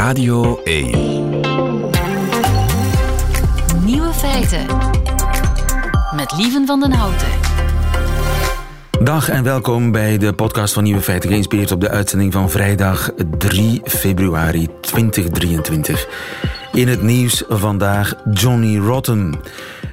Radio 0.00 0.60
1. 0.62 0.90
Nieuwe 3.84 4.12
feiten. 4.12 4.66
Met 6.16 6.32
Lieven 6.36 6.66
van 6.66 6.80
den 6.80 6.92
Houten. 6.92 7.28
Dag 9.02 9.28
en 9.28 9.44
welkom 9.44 9.92
bij 9.92 10.18
de 10.18 10.32
podcast 10.32 10.74
van 10.74 10.82
Nieuwe 10.82 11.00
Feiten, 11.00 11.30
geïnspireerd 11.30 11.72
op 11.72 11.80
de 11.80 11.90
uitzending 11.90 12.32
van 12.32 12.50
vrijdag 12.50 13.10
3 13.38 13.80
februari 13.84 14.68
2023. 14.80 16.08
In 16.72 16.88
het 16.88 17.02
nieuws 17.02 17.44
vandaag 17.48 18.14
Johnny 18.32 18.78
Rotten, 18.78 19.40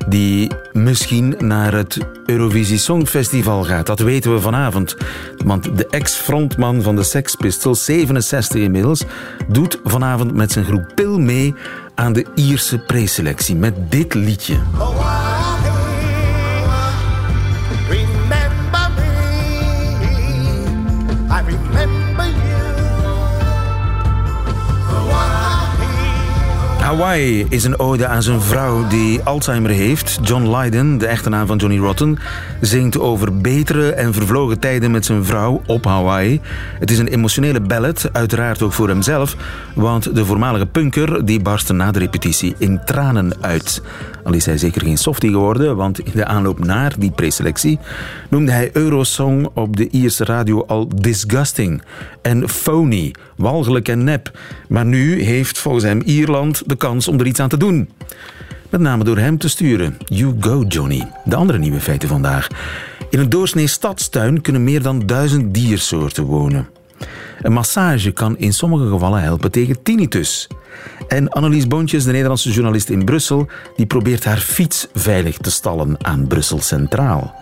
die 0.08 0.52
misschien 0.71 1.36
naar 1.38 1.74
het 1.74 1.98
Eurovisie 2.26 2.78
Songfestival 2.78 3.64
gaat. 3.64 3.86
Dat 3.86 4.00
weten 4.00 4.34
we 4.34 4.42
vanavond. 4.42 4.96
Want 5.46 5.78
de 5.78 5.88
ex-frontman 5.88 6.82
van 6.82 6.96
de 6.96 7.04
Sex 7.04 7.36
Pistols, 7.36 7.86
67 7.86 8.62
inmiddels, 8.62 9.04
doet 9.48 9.80
vanavond 9.84 10.34
met 10.34 10.51
zijn 10.51 10.65
groep 10.65 10.92
Pil 10.96 11.20
mee 11.20 11.56
aan 11.96 12.14
de 12.14 12.25
Ierse 12.36 12.78
preselectie 12.79 13.56
met 13.56 13.92
dit 13.92 14.14
liedje. 14.14 14.57
Hawaii 26.97 27.46
is 27.50 27.64
een 27.64 27.79
ode 27.79 28.07
aan 28.07 28.24
zijn 28.24 28.42
vrouw 28.42 28.87
die 28.87 29.21
Alzheimer 29.21 29.71
heeft. 29.71 30.19
John 30.24 30.56
Lydon, 30.56 30.97
de 30.97 31.07
echte 31.07 31.29
naam 31.29 31.47
van 31.47 31.57
Johnny 31.57 31.79
Rotten, 31.79 32.17
zingt 32.61 33.00
over 33.00 33.38
betere 33.38 33.92
en 33.92 34.14
vervlogen 34.14 34.59
tijden 34.59 34.92
met 34.92 35.06
zijn 35.06 35.25
vrouw 35.25 35.61
op 35.66 35.86
Hawaii. 35.86 36.42
Het 36.80 36.92
is 36.92 37.00
een 37.00 37.08
emotionele 37.08 37.61
ballad, 37.61 38.09
uiteraard 38.11 38.61
ook 38.61 38.73
voor 38.73 38.88
hemzelf, 38.88 39.36
want 39.75 40.16
de 40.16 40.25
voormalige 40.25 40.66
punker 40.66 41.25
die 41.25 41.39
barstte 41.39 41.73
na 41.73 41.92
de 41.92 42.00
repetitie 42.00 42.56
in 42.58 42.80
tranen 42.86 43.34
uit. 43.42 43.81
Al 44.23 44.34
is 44.34 44.45
hij 44.45 44.58
zeker 44.58 44.81
geen 44.81 44.98
softie 44.98 45.31
geworden, 45.31 45.75
want 45.75 46.00
in 46.00 46.12
de 46.14 46.25
aanloop 46.25 46.66
naar 46.66 46.94
die 47.00 47.12
preselectie 47.12 47.80
noemde 48.30 48.52
hij 48.52 48.70
Eurosong 48.73 49.50
op 49.53 49.75
de 49.78 49.90
Ierse 49.90 50.25
radio 50.25 50.64
al 50.66 50.88
disgusting 50.95 51.81
en 52.22 52.50
phony, 52.50 53.14
walgelijk 53.38 53.88
en 53.88 54.04
nep. 54.04 54.40
Maar 54.68 54.86
nu 54.86 55.22
heeft 55.22 55.58
volgens 55.58 55.84
hem 55.84 56.02
Ierland 56.02 56.64
de 56.66 56.76
kans 56.76 57.08
om 57.08 57.20
er 57.20 57.26
iets 57.26 57.40
aan 57.40 57.50
te 57.50 57.58
doen. 57.58 57.90
Met 58.70 58.82
name 58.82 59.04
door 59.04 59.18
hem 59.18 59.38
te 59.38 59.50
sturen. 59.50 59.98
You 60.06 60.36
go, 60.40 60.64
Johnny. 60.68 61.08
De 61.26 61.36
andere 61.36 61.58
nieuwe 61.58 61.80
feiten 61.80 62.10
vandaag. 62.10 62.48
In 63.10 63.20
een 63.20 63.30
doorsnee 63.30 63.68
stadstuin 63.68 64.42
kunnen 64.42 64.64
meer 64.64 64.82
dan 64.82 65.06
duizend 65.06 65.54
diersoorten 65.54 66.24
wonen. 66.24 66.68
Een 67.42 67.54
massage 67.54 68.12
kan 68.12 68.38
in 68.38 68.54
sommige 68.54 68.90
gevallen 68.90 69.22
helpen 69.22 69.52
tegen 69.52 69.84
tinnitus. 69.84 70.48
En 71.08 71.30
Annelies 71.30 71.68
Boontjes, 71.68 72.04
de 72.04 72.12
Nederlandse 72.12 72.52
journalist 72.52 72.90
in 72.90 73.06
Brussel, 73.06 73.48
die 73.76 73.86
probeert 73.86 74.24
haar 74.24 74.38
fiets 74.38 74.88
veilig 74.94 75.38
te 75.38 75.52
stallen 75.52 76.06
aan 76.06 76.28
Brussel 76.28 76.62
Centraal. 76.62 77.36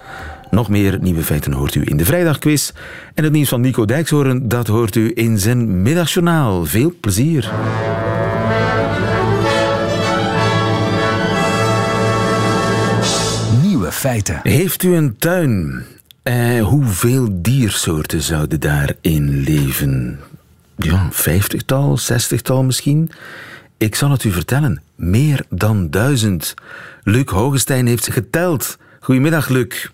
Nog 0.56 0.70
meer 0.70 1.00
nieuwe 1.02 1.24
feiten 1.24 1.52
hoort 1.52 1.76
u 1.76 1.82
in 1.86 1.98
de 1.98 2.06
vrijdagquiz. 2.06 2.72
En 3.14 3.24
het 3.24 3.34
nieuws 3.34 3.50
van 3.50 3.62
Nico 3.62 3.86
Dijkshoorn, 3.86 4.48
dat 4.48 4.68
hoort 4.68 4.96
u 4.96 5.12
in 5.16 5.40
zijn 5.40 5.82
middagjournaal. 5.82 6.66
Veel 6.66 6.94
plezier. 7.00 7.52
Nieuwe 13.62 13.92
feiten. 13.92 14.40
Heeft 14.44 14.84
u 14.84 14.96
een 14.96 15.18
tuin? 15.18 15.84
Eh, 16.24 16.64
hoeveel 16.64 17.28
diersoorten 17.32 18.22
zouden 18.22 18.60
daarin 18.60 19.40
leven? 19.40 20.20
Ja, 20.76 21.08
vijftigtal, 21.12 21.98
zestigtal 21.98 22.64
misschien? 22.64 23.12
Ik 23.78 23.96
zal 23.96 24.12
het 24.12 24.24
u 24.24 24.32
vertellen. 24.32 24.82
Meer 24.96 25.46
dan 25.50 25.90
duizend. 25.90 26.54
Luc 27.04 27.30
Hogestein 27.30 27.88
heeft 27.88 28.04
ze 28.04 28.12
geteld. 28.12 28.78
Goedemiddag, 29.00 29.50
Luc. 29.50 29.94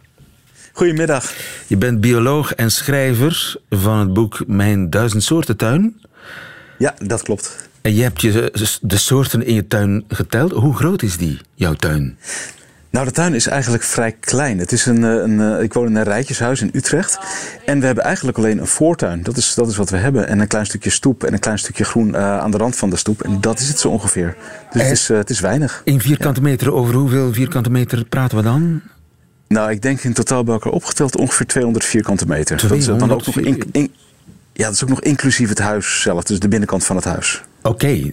Goedemiddag. 0.81 1.33
Je 1.67 1.77
bent 1.77 2.01
bioloog 2.01 2.53
en 2.53 2.71
schrijver 2.71 3.55
van 3.69 3.97
het 3.97 4.13
boek 4.13 4.43
Mijn 4.47 4.89
duizend 4.89 5.23
soorten 5.23 5.57
tuin. 5.57 6.01
Ja, 6.77 6.93
dat 6.97 7.21
klopt. 7.21 7.69
En 7.81 7.95
je 7.95 8.03
hebt 8.03 8.21
je 8.21 8.51
de 8.81 8.97
soorten 8.97 9.45
in 9.45 9.53
je 9.53 9.67
tuin 9.67 10.03
geteld. 10.07 10.51
Hoe 10.51 10.75
groot 10.75 11.01
is 11.01 11.17
die, 11.17 11.39
jouw 11.53 11.73
tuin? 11.73 12.17
Nou, 12.89 13.05
de 13.05 13.11
tuin 13.11 13.33
is 13.33 13.47
eigenlijk 13.47 13.83
vrij 13.83 14.11
klein. 14.11 14.59
Het 14.59 14.71
is 14.71 14.85
een, 14.85 15.03
eh, 15.03 15.11
een, 15.11 15.41
eh, 15.41 15.63
ik 15.63 15.73
woon 15.73 15.87
in 15.87 15.95
een 15.95 16.03
rijtjeshuis 16.03 16.61
in 16.61 16.69
Utrecht. 16.73 17.19
En 17.65 17.79
we 17.79 17.85
hebben 17.85 18.03
eigenlijk 18.03 18.37
alleen 18.37 18.57
een 18.57 18.67
voortuin. 18.67 19.23
Dat 19.23 19.37
is, 19.37 19.53
dat 19.53 19.67
is 19.67 19.77
wat 19.77 19.89
we 19.89 19.97
hebben. 19.97 20.27
En 20.27 20.39
een 20.39 20.47
klein 20.47 20.65
stukje 20.65 20.89
stoep 20.89 21.23
en 21.23 21.33
een 21.33 21.39
klein 21.39 21.59
stukje 21.59 21.83
groen 21.83 22.15
eh, 22.15 22.37
aan 22.39 22.51
de 22.51 22.57
rand 22.57 22.75
van 22.75 22.89
de 22.89 22.95
stoep. 22.95 23.23
En 23.23 23.41
dat 23.41 23.59
is 23.59 23.67
het 23.67 23.79
zo 23.79 23.89
ongeveer. 23.89 24.35
Dus 24.71 24.81
het 24.81 24.91
is, 24.91 25.09
eh, 25.09 25.17
het 25.17 25.29
is 25.29 25.39
weinig. 25.39 25.81
In 25.83 26.01
vierkante 26.01 26.41
meter, 26.41 26.73
over 26.73 26.93
hoeveel 26.93 27.33
vierkante 27.33 27.69
meter 27.69 28.05
praten 28.05 28.37
we 28.37 28.43
dan? 28.43 28.81
Nou, 29.51 29.72
ik 29.72 29.81
denk 29.81 30.00
in 30.03 30.13
totaal 30.13 30.44
bij 30.44 30.53
elkaar 30.53 30.72
opgeteld 30.72 31.17
ongeveer 31.17 31.45
200 31.45 31.85
vierkante 31.85 32.28
meter. 32.28 32.62
Dat 32.62 32.72
is 32.72 32.85
dan 32.85 33.01
ook 33.01 33.07
nog 33.09 33.22
200 33.23 33.66
in, 33.72 33.81
in- 33.81 33.94
ja, 34.53 34.66
dat 34.66 34.73
is 34.73 34.84
ook 34.84 34.89
nog 34.89 35.01
inclusief 35.01 35.50
het 35.50 35.59
huis 35.59 36.01
zelf. 36.01 36.23
Dus 36.23 36.39
de 36.39 36.47
binnenkant 36.47 36.85
van 36.85 36.95
het 36.95 37.06
huis. 37.06 37.41
Oké. 37.61 37.88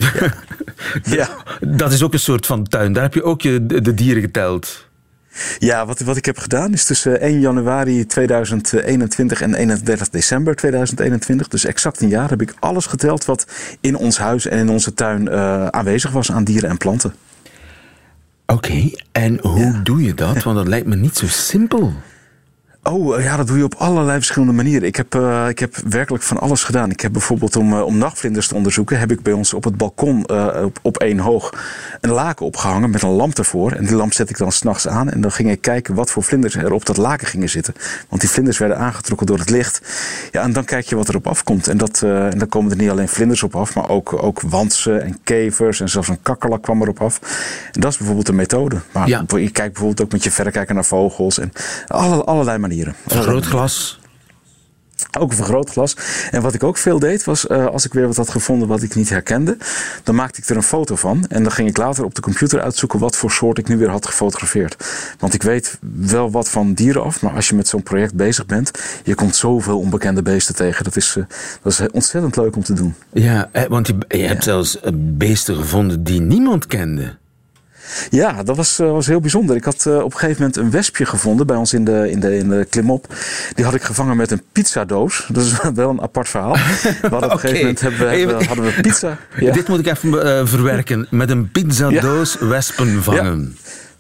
Ja. 1.03 1.29
Dat 1.61 1.93
is 1.93 2.03
ook 2.03 2.13
een 2.13 2.19
soort 2.19 2.47
van 2.47 2.65
tuin. 2.65 2.93
Daar 2.93 3.03
heb 3.03 3.15
je 3.15 3.23
ook 3.23 3.43
je, 3.43 3.67
de, 3.67 3.81
de 3.81 3.95
dieren 3.95 4.23
geteld. 4.23 4.87
Ja, 5.59 5.87
wat, 5.87 6.01
wat 6.01 6.17
ik 6.17 6.25
heb 6.25 6.39
gedaan 6.39 6.73
is 6.73 6.85
tussen 6.85 7.21
1 7.21 7.41
januari 7.41 8.07
2021 8.07 9.41
en 9.41 9.55
31 9.55 10.09
december 10.09 10.55
2021, 10.57 11.49
dus 11.49 11.65
exact 11.65 12.01
een 12.01 12.09
jaar, 12.09 12.29
heb 12.31 12.43
ik 12.43 12.55
alles 12.59 12.87
geteld 12.87 13.25
wat 13.25 13.47
in 13.81 13.97
ons 13.97 14.19
huis 14.19 14.47
en 14.47 14.59
in 14.59 14.69
onze 14.69 14.95
tuin 14.95 15.29
eh, 15.29 15.67
aanwezig 15.67 16.11
was 16.11 16.33
aan 16.33 16.45
dieren 16.45 16.71
en 16.71 16.77
planten. 16.77 17.15
Oké, 18.53 18.91
en 19.13 19.39
hoe 19.43 19.59
Ja. 19.61 19.81
doe 19.83 20.03
je 20.03 20.15
dat? 20.15 20.43
Want 20.43 20.57
dat 20.57 20.69
lijkt 20.69 20.87
me 20.87 20.97
niet 20.97 21.17
zo 21.17 21.27
simpel. 21.27 21.93
Oh 22.91 23.17
eh, 23.17 23.25
ja, 23.25 23.37
dat 23.37 23.47
doe 23.47 23.57
je 23.59 23.65
op 23.65 23.75
allerlei 23.75 24.17
verschillende 24.17 24.53
manieren. 24.55 24.89
Ik 24.89 24.97
heb, 24.97 25.15
eh, 25.15 25.49
ik 25.49 25.59
heb 25.59 25.77
werkelijk 25.89 26.25
van 26.25 26.39
alles 26.39 26.65
gedaan. 26.65 26.91
Ik 26.91 27.01
heb 27.01 27.13
bijvoorbeeld 27.13 27.57
om, 27.57 27.73
eh, 27.73 27.83
om 27.83 27.99
nachtvlinders 27.99 28.49
te 28.49 28.55
onderzoeken, 28.55 28.99
heb 28.99 29.11
ik 29.11 29.23
bij 29.23 29.33
ons 29.33 29.55
op 29.55 29.65
het 29.65 29.77
balkon 29.77 30.27
op, 30.65 30.79
op 30.83 30.97
één 30.97 31.19
hoog 31.19 31.55
een 32.01 32.11
laken 32.11 32.47
opgehangen 32.47 32.91
met 32.91 33.03
een 33.03 33.09
lamp 33.09 33.39
ervoor. 33.39 33.73
En 33.73 33.87
die 33.87 33.97
lamp 33.97 34.13
zet 34.13 34.31
ik 34.31 34.39
dan 34.39 34.53
s'nachts 34.53 34.89
aan. 34.89 35.11
En 35.11 35.21
dan 35.21 35.33
ging 35.33 35.51
ik 35.51 35.61
kijken 35.61 35.95
wat 35.95 36.11
voor 36.11 36.23
vlinders 36.23 36.55
er 36.55 36.73
op 36.73 36.87
dat 36.87 36.97
laken 36.97 37.27
gingen 37.27 37.49
zitten. 37.49 37.75
Want 38.09 38.21
die 38.21 38.31
vlinders 38.31 38.59
werden 38.59 38.79
aangetrokken 38.79 39.27
door 39.27 39.39
het 39.39 39.51
licht. 39.51 39.81
Ja, 40.33 40.43
en 40.43 40.53
dan 40.53 40.65
kijk 40.65 40.87
je 40.87 40.97
wat 40.97 41.09
erop 41.09 41.27
afkomt. 41.27 41.69
En, 41.69 41.77
dat, 41.77 42.03
en 42.03 42.39
dan 42.39 42.49
komen 42.49 42.71
er 42.71 42.77
niet 42.77 42.91
alleen 42.91 43.09
vlinders 43.09 43.43
op 43.43 43.57
af, 43.57 43.75
maar 43.75 43.89
ook, 43.89 44.23
ook 44.23 44.41
wantsen 44.41 45.03
en 45.03 45.19
kevers. 45.25 45.81
En 45.81 45.89
zelfs 45.89 46.09
een 46.09 46.23
kakkerlak 46.23 46.63
kwam 46.63 46.83
erop 46.83 47.01
af. 47.01 47.21
En 47.73 47.81
dat 47.81 47.91
is 47.91 47.97
bijvoorbeeld 47.97 48.29
een 48.29 48.37
methode. 48.37 48.77
Maar 48.93 49.09
Ja. 49.09 49.25
je 49.27 49.51
kijkt 49.51 49.73
bijvoorbeeld 49.73 50.01
ook 50.01 50.13
met 50.13 50.25
je 50.25 50.31
verrekijker 50.31 50.75
naar 50.75 50.85
vogels. 50.85 51.39
En 51.39 51.53
alle, 51.87 52.25
allerlei 52.25 52.59
manieren. 52.59 52.78
Vergrootglas. 53.07 53.99
Ook 55.19 55.31
een 55.31 55.37
vergrootglas. 55.37 55.97
En 56.31 56.43
wat 56.43 56.55
ik 56.55 56.63
ook 56.63 56.77
veel 56.77 56.99
deed, 56.99 57.25
was 57.25 57.47
eh, 57.47 57.67
als 57.67 57.85
ik 57.85 57.93
weer 57.93 58.07
wat 58.07 58.17
had 58.17 58.29
gevonden 58.29 58.69
wat 58.69 58.83
ik 58.83 58.95
niet 58.95 59.09
herkende, 59.09 59.57
dan 60.03 60.15
maakte 60.15 60.41
ik 60.41 60.49
er 60.49 60.57
een 60.57 60.63
foto 60.63 60.97
van. 60.97 61.25
En 61.29 61.43
dan 61.43 61.53
ging 61.53 61.69
ik 61.69 61.77
later 61.77 62.05
op 62.05 62.15
de 62.15 62.21
computer 62.21 62.61
uitzoeken 62.61 62.99
wat 62.99 63.17
voor 63.17 63.31
soort 63.31 63.59
ik 63.59 63.69
nu 63.69 63.77
weer 63.77 63.91
had 63.91 64.07
gefotografeerd. 64.07 64.77
Want 65.19 65.35
ik 65.35 65.43
weet 65.43 65.79
wel 66.01 66.31
wat 66.31 66.51
van 66.51 66.73
dieren 66.73 67.03
af, 67.03 67.23
maar 67.23 67.33
als 67.33 67.49
je 67.49 67.55
met 67.55 67.69
zo'n 67.69 67.83
project 67.83 68.15
bezig 68.15 68.47
bent, 68.47 68.71
je 69.05 69.15
komt 69.15 69.37
zoveel 69.37 69.79
onbekende 69.79 70.23
beesten 70.23 70.55
tegen. 70.55 70.85
Dat 70.85 70.97
is, 70.97 71.17
eh, 71.17 71.25
dat 71.63 71.73
is 71.73 71.81
ontzettend 71.91 72.37
leuk 72.37 72.57
om 72.57 72.63
te 72.63 72.73
doen. 72.73 72.95
Ja, 73.13 73.51
want 73.69 73.87
je, 73.87 73.97
je 74.09 74.27
hebt 74.27 74.45
zelfs 74.45 74.81
eh, 74.81 74.93
beesten 74.95 75.57
gevonden 75.57 76.05
die 76.05 76.21
niemand 76.21 76.67
kende. 76.67 77.17
Ja, 78.11 78.43
dat 78.43 78.57
was, 78.57 78.79
eh, 78.79 78.91
was 78.91 79.07
heel 79.07 79.21
bijzonder. 79.21 79.57
Ik 79.57 79.65
had 79.65 79.87
eh, 79.87 79.97
op 79.97 80.13
een 80.13 80.19
gegeven 80.19 80.37
moment 80.39 80.57
een 80.57 80.71
wespje 80.71 81.05
gevonden 81.05 81.47
bij 81.47 81.57
ons 81.57 81.73
in 81.73 81.85
de, 81.85 82.11
in 82.11 82.21
de, 82.21 82.37
in 82.37 82.49
de 82.49 82.67
klimop. 82.71 83.15
Die 83.55 83.65
had 83.65 83.75
ik 83.75 83.83
gevangen 83.83 84.17
met 84.17 84.31
een 84.31 84.43
pizzadoos. 84.53 85.29
Dat 85.33 85.45
is 85.45 85.53
wel 85.75 85.91
een 85.91 86.01
apart 86.01 86.29
verhaal. 86.29 86.57
Hadden 87.01 87.25
op 87.25 87.31
een 87.31 87.39
gegeven 87.39 87.61
moment 87.61 87.81
hebben, 87.81 88.11
hebben, 88.11 88.47
hadden 88.47 88.65
we 88.65 88.81
pizza. 88.81 89.19
Ja. 89.39 89.53
Dit 89.53 89.69
moet 89.69 89.79
ik 89.79 89.87
even 89.87 90.39
eh, 90.39 90.47
verwerken. 90.47 91.07
Met 91.11 91.31
een 91.31 91.51
pizzadoos 91.51 92.37
wespen 92.41 93.03
vangen. 93.03 93.57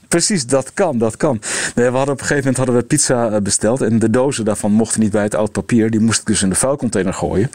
Precies, 0.08 0.46
dat 0.46 0.70
kan, 0.74 0.98
dat 0.98 1.16
kan. 1.16 1.40
Nee, 1.74 1.90
we 1.90 1.96
hadden 1.96 2.14
op 2.14 2.20
een 2.20 2.26
gegeven 2.26 2.36
moment 2.36 2.56
hadden 2.56 2.76
we 2.76 2.82
pizza 2.82 3.40
besteld. 3.40 3.80
En 3.80 3.98
de 3.98 4.10
dozen 4.10 4.44
daarvan 4.44 4.72
mochten 4.72 5.00
niet 5.00 5.10
bij 5.10 5.22
het 5.22 5.34
oud 5.34 5.52
papier. 5.52 5.90
Die 5.90 6.00
moest 6.00 6.20
ik 6.20 6.26
dus 6.26 6.42
in 6.42 6.48
de 6.48 6.54
vuilcontainer 6.54 7.14
gooien. 7.14 7.50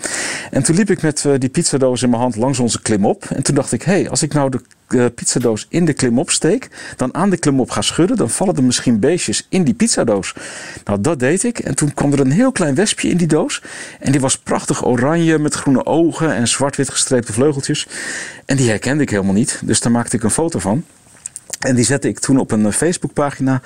En 0.51 0.63
toen 0.63 0.75
liep 0.75 0.89
ik 0.89 1.01
met 1.01 1.25
die 1.37 1.49
pizzadoos 1.49 2.03
in 2.03 2.09
mijn 2.09 2.21
hand 2.21 2.35
langs 2.35 2.59
onze 2.59 2.81
klimop. 2.81 3.25
En 3.25 3.43
toen 3.43 3.55
dacht 3.55 3.71
ik, 3.71 3.81
hé, 3.81 3.93
hey, 3.93 4.09
als 4.09 4.23
ik 4.23 4.33
nou 4.33 4.49
de 4.49 4.61
eh, 4.87 5.05
pizzadoos 5.15 5.65
in 5.69 5.85
de 5.85 5.93
klimop 5.93 6.29
steek... 6.29 6.69
dan 6.95 7.13
aan 7.13 7.29
de 7.29 7.37
klimop 7.37 7.69
ga 7.69 7.81
schudden... 7.81 8.17
dan 8.17 8.29
vallen 8.29 8.55
er 8.55 8.63
misschien 8.63 8.99
beestjes 8.99 9.45
in 9.49 9.63
die 9.63 9.73
pizzadoos. 9.73 10.33
Nou, 10.85 11.01
dat 11.01 11.19
deed 11.19 11.43
ik. 11.43 11.59
En 11.59 11.75
toen 11.75 11.93
kwam 11.93 12.13
er 12.13 12.19
een 12.19 12.31
heel 12.31 12.51
klein 12.51 12.75
wespje 12.75 13.09
in 13.09 13.17
die 13.17 13.27
doos. 13.27 13.61
En 13.99 14.11
die 14.11 14.21
was 14.21 14.37
prachtig 14.37 14.85
oranje 14.85 15.39
met 15.39 15.53
groene 15.53 15.85
ogen... 15.85 16.35
en 16.35 16.47
zwart-wit 16.47 16.89
gestreepte 16.89 17.33
vleugeltjes. 17.33 17.87
En 18.45 18.57
die 18.57 18.69
herkende 18.69 19.03
ik 19.03 19.09
helemaal 19.09 19.33
niet. 19.33 19.61
Dus 19.63 19.79
daar 19.79 19.91
maakte 19.91 20.15
ik 20.15 20.23
een 20.23 20.29
foto 20.29 20.59
van. 20.59 20.83
En 21.59 21.75
die 21.75 21.85
zette 21.85 22.07
ik 22.07 22.19
toen 22.19 22.39
op 22.39 22.51
een 22.51 22.65
eh, 22.65 22.71
Facebookpagina 22.71 23.61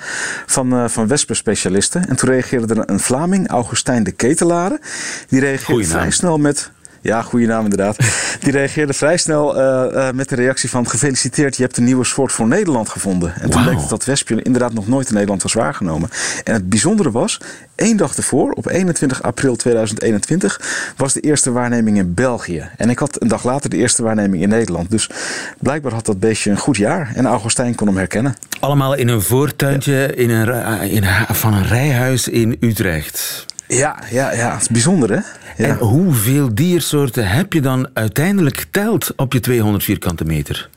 van, 0.46 0.72
eh 0.72 0.88
van 0.88 1.06
wespenspecialisten. 1.06 2.08
En 2.08 2.16
toen 2.16 2.28
reageerde 2.28 2.74
er 2.74 2.90
een 2.90 3.00
Vlaming, 3.00 3.48
Augustijn 3.48 4.04
de 4.04 4.12
Ketelare. 4.12 4.80
Die 5.28 5.40
reageerde 5.40 5.84
vrij 5.84 6.10
snel 6.10 6.38
met... 6.38 6.70
Ja, 7.00 7.22
goede 7.22 7.46
naam 7.46 7.64
inderdaad. 7.64 7.96
Die 8.40 8.52
reageerde 8.52 8.92
vrij 8.92 9.16
snel 9.16 9.56
eh, 9.58 10.08
eh, 10.08 10.14
met 10.14 10.28
de 10.28 10.34
reactie 10.34 10.70
van... 10.70 10.88
gefeliciteerd, 10.88 11.56
je 11.56 11.62
hebt 11.62 11.76
een 11.76 11.84
nieuwe 11.84 12.04
soort 12.04 12.32
voor 12.32 12.46
Nederland 12.48 12.88
gevonden. 12.88 13.34
En 13.40 13.50
toen 13.50 13.62
bleek 13.62 13.78
dat 13.78 13.88
dat 13.88 14.04
wespje 14.04 14.42
inderdaad 14.42 14.72
nog 14.72 14.88
nooit 14.88 15.08
in 15.08 15.14
Nederland 15.14 15.42
was 15.42 15.52
waargenomen. 15.52 16.10
En 16.44 16.52
het 16.52 16.68
bijzondere 16.68 17.10
was, 17.10 17.40
één 17.74 17.96
dag 17.96 18.16
ervoor, 18.16 18.50
op 18.52 18.68
21 18.68 19.22
april 19.22 19.56
2021... 19.56 20.60
was 20.96 21.12
de 21.12 21.20
eerste 21.20 21.52
waarneming 21.52 21.96
in 21.96 22.14
België. 22.14 22.68
En 22.76 22.90
ik 22.90 22.98
had 22.98 23.22
een 23.22 23.28
dag 23.28 23.44
later 23.44 23.70
de 23.70 23.76
eerste 23.76 24.02
waarneming 24.02 24.42
in 24.42 24.48
Nederland. 24.48 24.90
Dus 24.90 25.10
blijkbaar 25.58 25.92
had 25.92 26.06
dat 26.06 26.20
beestje 26.20 26.50
een 26.50 26.58
goed 26.58 26.76
jaar. 26.76 27.12
En 27.14 27.26
Augustijn 27.26 27.74
kon 27.74 27.86
hem 27.86 27.96
herkennen. 27.96 28.36
Allemaal 28.60 28.94
in 28.94 29.08
een 29.08 29.22
voortuintje 29.22 30.14
in 30.14 30.30
een, 30.30 30.44
ri- 30.44 30.90
in 30.94 31.04
van 31.28 31.54
een 31.54 31.66
rijhuis 31.66 32.28
in 32.28 32.56
Utrecht. 32.60 33.46
Ja, 33.68 33.98
ja, 34.10 34.32
ja. 34.32 34.52
Het 34.52 34.60
is 34.60 34.68
bijzonder, 34.68 35.10
hè? 35.10 35.20
Ja. 35.64 35.68
En 35.68 35.76
hoeveel 35.76 36.54
diersoorten 36.54 37.28
heb 37.28 37.52
je 37.52 37.60
dan 37.60 37.88
uiteindelijk 37.92 38.56
geteld 38.58 39.12
op 39.16 39.32
je 39.32 39.40
200 39.40 39.84
vierkante 39.84 40.24
meter? 40.24 40.68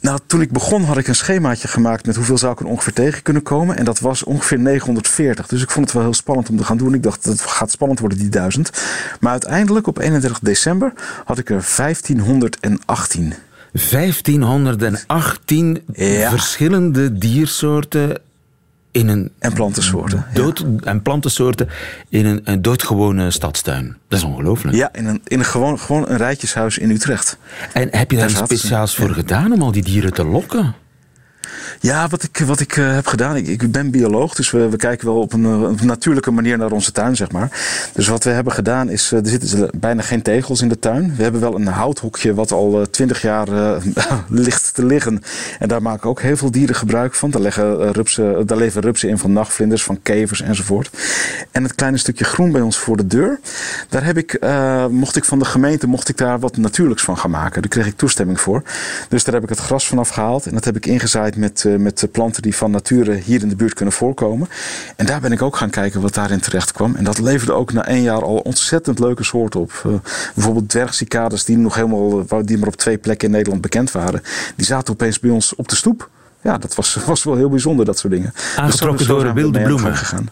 Nou, 0.00 0.18
toen 0.26 0.40
ik 0.40 0.52
begon 0.52 0.84
had 0.84 0.96
ik 0.98 1.08
een 1.08 1.14
schemaatje 1.14 1.68
gemaakt 1.68 2.06
met 2.06 2.16
hoeveel 2.16 2.38
zou 2.38 2.52
ik 2.52 2.60
er 2.60 2.66
ongeveer 2.66 2.92
tegen 2.92 3.22
kunnen 3.22 3.42
komen. 3.42 3.76
En 3.76 3.84
dat 3.84 4.00
was 4.00 4.24
ongeveer 4.24 4.58
940. 4.58 5.46
Dus 5.46 5.62
ik 5.62 5.70
vond 5.70 5.84
het 5.86 5.94
wel 5.94 6.04
heel 6.04 6.14
spannend 6.14 6.48
om 6.50 6.56
te 6.56 6.64
gaan 6.64 6.76
doen. 6.76 6.94
Ik 6.94 7.02
dacht, 7.02 7.24
het 7.24 7.40
gaat 7.40 7.70
spannend 7.70 8.00
worden, 8.00 8.18
die 8.18 8.28
duizend. 8.28 8.70
Maar 9.20 9.32
uiteindelijk, 9.32 9.86
op 9.86 9.98
31 9.98 10.38
december, 10.38 10.92
had 11.24 11.38
ik 11.38 11.50
er 11.50 11.64
1518. 11.76 13.34
1518 13.72 15.82
Ja. 15.92 16.30
verschillende 16.30 17.18
diersoorten 17.18 18.18
in 18.90 19.08
een 19.08 19.30
En 19.38 19.52
plantensoorten. 19.52 20.26
Ja. 20.34 20.52
en 20.84 21.02
plantensoorten 21.02 21.68
in 22.08 22.26
een, 22.26 22.40
een 22.44 22.62
doodgewone 22.62 23.30
stadstuin. 23.30 23.96
Dat 24.08 24.18
is 24.18 24.24
ongelooflijk. 24.24 24.76
Ja, 24.76 24.92
in 24.92 25.06
een, 25.06 25.20
in 25.24 25.38
een 25.38 25.44
gewoon, 25.44 25.78
gewoon 25.78 26.08
een 26.08 26.16
rijtjeshuis 26.16 26.78
in 26.78 26.90
Utrecht. 26.90 27.38
En 27.72 27.88
heb 27.90 28.10
je 28.10 28.16
daar 28.16 28.30
ze. 28.30 28.36
speciaals 28.36 28.96
voor 28.96 29.10
gedaan 29.10 29.52
om 29.52 29.62
al 29.62 29.72
die 29.72 29.82
dieren 29.82 30.12
te 30.12 30.24
lokken? 30.24 30.74
Ja, 31.80 32.08
wat 32.08 32.22
ik, 32.22 32.42
wat 32.46 32.60
ik 32.60 32.76
eh, 32.76 32.94
heb 32.94 33.06
gedaan, 33.06 33.36
ik, 33.36 33.72
ben 33.72 33.90
bioloog, 33.90 34.34
dus 34.34 34.50
we, 34.50 34.68
we 34.68 34.76
kijken 34.76 35.06
wel 35.06 35.20
op 35.20 35.32
een, 35.32 35.44
eh, 35.44 35.82
natuurlijke 35.82 36.30
manier 36.30 36.58
naar 36.58 36.72
onze 36.72 36.92
tuin, 36.92 37.16
zeg 37.16 37.30
maar. 37.30 37.50
Dus 37.94 38.08
wat 38.08 38.24
we 38.24 38.30
hebben 38.30 38.52
gedaan 38.52 38.88
is, 38.90 39.12
eh, 39.12 39.18
er 39.18 39.28
zitten 39.28 39.70
bijna 39.76 40.02
geen 40.02 40.22
tegels 40.22 40.60
in 40.60 40.68
de 40.68 40.78
tuin. 40.78 41.16
We 41.16 41.22
hebben 41.22 41.40
wel 41.40 41.54
een 41.54 41.66
houthokje 41.66 42.34
wat 42.34 42.52
al 42.52 42.86
twintig 42.90 43.22
jaar 43.22 43.48
eh, 43.48 43.82
ligt 44.28 44.74
te 44.74 44.84
liggen. 44.84 45.22
En 45.58 45.68
daar 45.68 45.82
maken 45.82 46.10
ook 46.10 46.20
heel 46.20 46.36
veel 46.36 46.50
dieren 46.50 46.74
gebruik 46.74 47.14
van. 47.14 47.30
Daar, 47.30 47.40
leggen, 47.40 47.80
eh, 47.80 47.90
rupsen, 47.90 48.46
daar 48.46 48.58
leven 48.58 48.82
rupsen 48.82 49.08
in 49.08 49.18
van 49.18 49.32
nachtvlinders, 49.32 49.84
van 49.84 50.02
kevers 50.02 50.40
enzovoort. 50.40 50.90
En 51.50 51.62
het 51.62 51.74
kleine 51.74 51.98
stukje 51.98 52.24
groen 52.24 52.52
bij 52.52 52.60
ons 52.60 52.78
voor 52.78 52.96
de 52.96 53.06
deur, 53.06 53.40
daar 53.88 54.04
heb 54.04 54.16
ik, 54.16 54.34
eh, 54.34 54.86
mocht 54.86 55.16
ik 55.16 55.24
van 55.24 55.38
de 55.38 55.44
gemeente, 55.44 55.86
mocht 55.86 56.08
ik 56.08 56.16
daar 56.16 56.38
wat 56.38 56.56
natuurlijks 56.56 57.02
van 57.02 57.18
gaan 57.18 57.30
maken. 57.30 57.62
Daar 57.62 57.70
kreeg 57.70 57.86
ik 57.86 57.96
toestemming 57.96 58.40
voor. 58.40 58.62
Dus 59.08 59.24
daar 59.24 59.34
heb 59.34 59.42
ik 59.42 59.48
het 59.48 59.58
gras 59.58 59.88
vanaf 59.88 60.08
gehaald 60.08 60.46
en 60.46 60.54
dat 60.54 60.64
heb 60.64 60.76
ik 60.76 60.86
ingezaaid 60.86 61.36
met, 61.38 61.64
eh, 61.64 61.74
met 61.76 61.98
de 61.98 62.08
planten 62.08 62.42
die 62.42 62.56
van 62.56 62.70
nature 62.70 63.14
hier 63.14 63.42
in 63.42 63.48
de 63.48 63.56
buurt 63.56 63.74
kunnen 63.74 63.94
voorkomen. 63.94 64.48
En 64.96 65.06
daar 65.06 65.20
ben 65.20 65.32
ik 65.32 65.42
ook 65.42 65.56
gaan 65.56 65.70
kijken 65.70 66.00
wat 66.00 66.14
daarin 66.14 66.40
terecht 66.40 66.72
kwam. 66.72 66.94
En 66.94 67.04
dat 67.04 67.18
leverde 67.18 67.52
ook 67.52 67.72
na 67.72 67.86
één 67.86 68.02
jaar 68.02 68.22
al 68.22 68.36
ontzettend 68.36 68.98
leuke 68.98 69.24
soorten 69.24 69.60
op. 69.60 69.82
Eh, 69.84 69.92
bijvoorbeeld 70.34 70.68
dwergcicades 70.68 71.44
die 71.44 71.56
nog 71.58 71.74
helemaal, 71.74 72.24
eh, 72.28 72.38
die 72.44 72.58
maar 72.58 72.68
op 72.68 72.76
twee 72.76 72.98
plekken 72.98 73.28
in 73.28 73.34
Nederland 73.34 73.62
bekend 73.62 73.92
waren. 73.92 74.22
Die 74.56 74.66
zaten 74.66 74.92
opeens 74.92 75.20
bij 75.20 75.30
ons 75.30 75.54
op 75.54 75.68
de 75.68 75.76
stoep. 75.76 76.10
Ja, 76.42 76.58
dat 76.58 76.74
was, 76.74 76.94
was 77.06 77.24
wel 77.24 77.36
heel 77.36 77.48
bijzonder, 77.48 77.84
dat 77.84 77.98
soort 77.98 78.12
dingen. 78.12 78.30
Dus 78.34 78.56
Aangetrokken 78.56 79.06
zo 79.06 79.22
door 79.22 79.34
wilde 79.34 79.62
bloemen. 79.62 79.96
gegaan. 79.96 80.28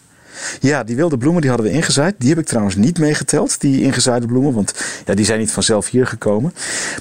Ja, 0.61 0.85
die 0.85 0.97
wilde 0.97 1.19
bloemen 1.19 1.41
die 1.41 1.51
hadden 1.51 1.69
we 1.69 1.77
ingezaaid. 1.77 2.15
Die 2.19 2.29
heb 2.29 2.39
ik 2.39 2.47
trouwens 2.47 2.77
niet 2.77 2.99
meegeteld, 2.99 3.61
die 3.61 3.83
ingezaaide 3.83 4.27
bloemen. 4.27 4.53
Want 4.53 4.75
ja, 5.05 5.15
die 5.15 5.25
zijn 5.25 5.39
niet 5.39 5.51
vanzelf 5.51 5.89
hier 5.89 6.07
gekomen. 6.07 6.55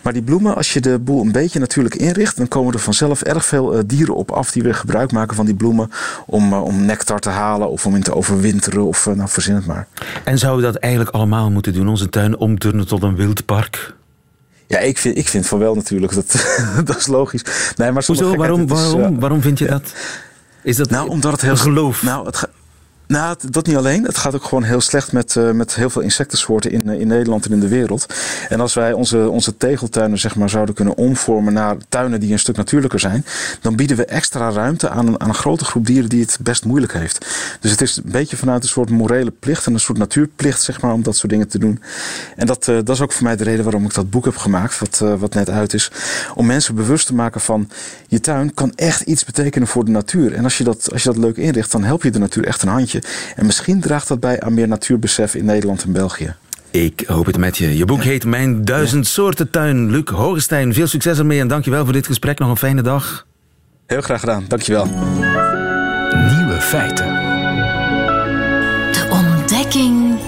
Maar 0.04 0.14
die 0.14 0.22
bloemen, 0.22 0.56
als 0.56 0.74
je 0.74 0.82
de 0.82 1.00
boel 1.00 1.22
een 1.22 1.32
beetje 1.32 1.60
natuurlijk 1.60 1.96
inricht... 1.96 2.38
dan 2.38 2.48
komen 2.48 2.74
er 2.74 2.80
vanzelf 2.80 3.22
erg 3.22 3.46
veel 3.46 3.74
eh, 3.74 3.80
dieren 3.86 4.16
op 4.16 4.32
af... 4.32 4.52
die 4.52 4.64
weer 4.64 4.76
gebruik 4.76 5.12
maken 5.12 5.36
van 5.36 5.46
die 5.46 5.56
bloemen... 5.56 5.92
om, 6.26 6.54
eh, 6.54 6.64
om 6.64 6.86
nectar 6.86 7.20
te 7.20 7.30
halen 7.30 7.70
of 7.70 7.86
om 7.86 7.96
in 7.96 8.04
te 8.04 8.16
overwinteren. 8.16 8.86
Of 8.86 9.08
eh, 9.08 9.14
nou, 9.14 9.30
verzin 9.30 9.56
het 9.56 9.66
maar. 9.66 9.88
En 10.24 10.38
zouden 10.38 10.66
we 10.66 10.72
dat 10.72 10.82
eigenlijk 10.82 11.14
allemaal 11.16 11.52
moeten 11.52 11.74
doen? 11.74 11.88
Onze 11.88 12.10
tuin 12.10 12.38
omturnen 12.38 12.88
tot 12.88 13.04
een 13.04 13.16
wildpark? 13.16 13.94
Ja, 14.68 14.80
ik 14.80 14.98
vind, 14.98 15.18
ik 15.18 15.28
vind 15.28 15.48
van 15.48 15.60
wel 15.60 15.76
natuurlijk. 15.76 16.14
Dat, 16.14 16.46
dat 16.86 16.98
is 16.98 17.08
logisch. 17.08 17.42
Nee, 17.76 17.92
maar 17.92 18.04
Hoezo? 18.06 18.30
gekheid, 18.30 18.40
Waarom, 18.40 18.62
is, 18.62 18.94
waarom, 18.94 19.20
waarom 19.20 19.42
vind 19.42 19.60
je 19.60 19.66
dat? 19.66 19.94
Is 20.62 20.76
dat 20.76 20.90
Nou, 20.90 21.10
omdat 21.10 21.32
het 21.32 21.42
heel 21.42 21.58
geloof? 21.58 22.04
Nou, 22.04 22.26
het 22.26 22.50
nou, 23.08 23.36
dat 23.50 23.66
niet 23.66 23.76
alleen. 23.76 24.04
Het 24.04 24.18
gaat 24.18 24.36
ook 24.36 24.44
gewoon 24.44 24.64
heel 24.64 24.82
slecht 24.82 25.12
met, 25.12 25.36
eh, 25.36 25.52
met 25.52 25.76
heel 25.76 25.90
veel 25.90 26.02
insectensoorten 26.02 26.72
in, 26.72 26.90
eh, 26.90 27.00
in 27.00 27.08
Nederland 27.08 27.46
en 27.46 27.52
in 27.52 27.60
de 27.60 27.68
wereld. 27.68 28.06
En 28.50 28.60
als 28.60 28.74
wij 28.74 28.94
onze, 28.94 29.30
onze 29.30 29.58
tegeltuinen 29.58 30.20
zeg 30.20 30.36
maar, 30.36 30.50
zouden 30.50 30.76
kunnen 30.76 30.98
omvormen 30.98 31.54
naar 31.54 31.76
tuinen 31.90 32.20
die 32.20 32.32
een 32.32 32.40
stuk 32.40 32.56
natuurlijker 32.58 33.00
zijn, 33.00 33.26
dan 33.62 33.76
bieden 33.76 33.98
we 33.98 34.06
extra 34.06 34.52
ruimte 34.52 34.90
aan 34.90 35.08
een, 35.08 35.20
aan 35.20 35.28
een 35.28 35.36
grote 35.36 35.66
groep 35.66 35.86
dieren 35.86 36.10
die 36.10 36.22
het 36.22 36.38
best 36.42 36.66
moeilijk 36.66 36.94
heeft. 36.94 37.26
Dus 37.60 37.72
het 37.72 37.82
is 37.82 37.98
een 37.98 38.12
beetje 38.12 38.38
vanuit 38.38 38.64
een 38.64 38.70
soort 38.70 38.90
morele 38.90 39.32
plicht 39.32 39.66
en 39.66 39.74
een 39.74 39.80
soort 39.80 39.98
natuurplicht 39.98 40.62
zeg 40.62 40.82
maar, 40.82 40.94
om 40.94 41.04
dat 41.04 41.16
soort 41.16 41.32
dingen 41.32 41.48
te 41.48 41.60
doen. 41.60 41.82
En 42.36 42.48
dat, 42.48 42.68
eh, 42.68 42.76
dat 42.76 42.90
is 42.90 43.02
ook 43.02 43.12
voor 43.12 43.24
mij 43.24 43.36
de 43.36 43.44
reden 43.44 43.64
waarom 43.64 43.86
ik 43.86 43.94
dat 43.94 44.10
boek 44.10 44.26
heb 44.26 44.38
gemaakt, 44.38 44.80
wat, 44.80 45.20
wat 45.20 45.34
net 45.34 45.50
uit 45.50 45.74
is. 45.74 45.92
Om 46.36 46.46
mensen 46.46 46.76
bewust 46.76 47.08
te 47.08 47.14
maken 47.14 47.42
van 47.42 47.70
je 48.08 48.20
tuin 48.20 48.54
kan 48.54 48.72
echt 48.76 49.02
iets 49.02 49.26
betekenen 49.26 49.68
voor 49.68 49.86
de 49.86 49.92
natuur. 49.92 50.34
En 50.34 50.44
als 50.44 50.58
je 50.58 50.64
dat, 50.64 50.92
als 50.92 51.04
je 51.04 51.10
dat 51.10 51.18
leuk 51.18 51.38
inricht, 51.38 51.72
dan 51.72 51.84
help 51.84 52.04
je 52.04 52.12
de 52.12 52.20
natuur 52.20 52.46
echt 52.46 52.62
een 52.62 52.68
handje. 52.68 52.95
En 53.36 53.46
misschien 53.46 53.82
draagt 53.82 54.08
dat 54.08 54.20
bij 54.20 54.42
aan 54.42 54.54
meer 54.54 54.68
natuurbesef 54.68 55.36
in 55.36 55.46
Nederland 55.46 55.84
en 55.84 55.92
België. 55.92 56.36
Ik 56.72 57.04
hoop 57.08 57.26
het 57.26 57.38
met 57.38 57.58
je. 57.58 57.78
Je 57.78 57.86
boek 57.86 58.04
heet 58.04 58.26
Mijn 58.26 58.66
Duizend 58.66 59.08
Soorten 59.08 59.50
Tuin. 59.50 59.90
Luc 59.90 60.10
Hogestein, 60.10 60.74
veel 60.74 60.88
succes 60.88 61.18
ermee 61.18 61.40
en 61.40 61.48
dankjewel 61.48 61.84
voor 61.84 61.94
dit 61.94 62.06
gesprek. 62.06 62.40
Nog 62.40 62.50
een 62.50 62.58
fijne 62.58 62.82
dag. 62.82 63.26
Heel 63.86 64.02
graag 64.02 64.20
gedaan, 64.20 64.46
dankjewel. 64.48 64.86
Nieuwe 64.86 66.58
feiten. 66.62 67.06
De 68.92 69.08
ontdekking 69.12 70.20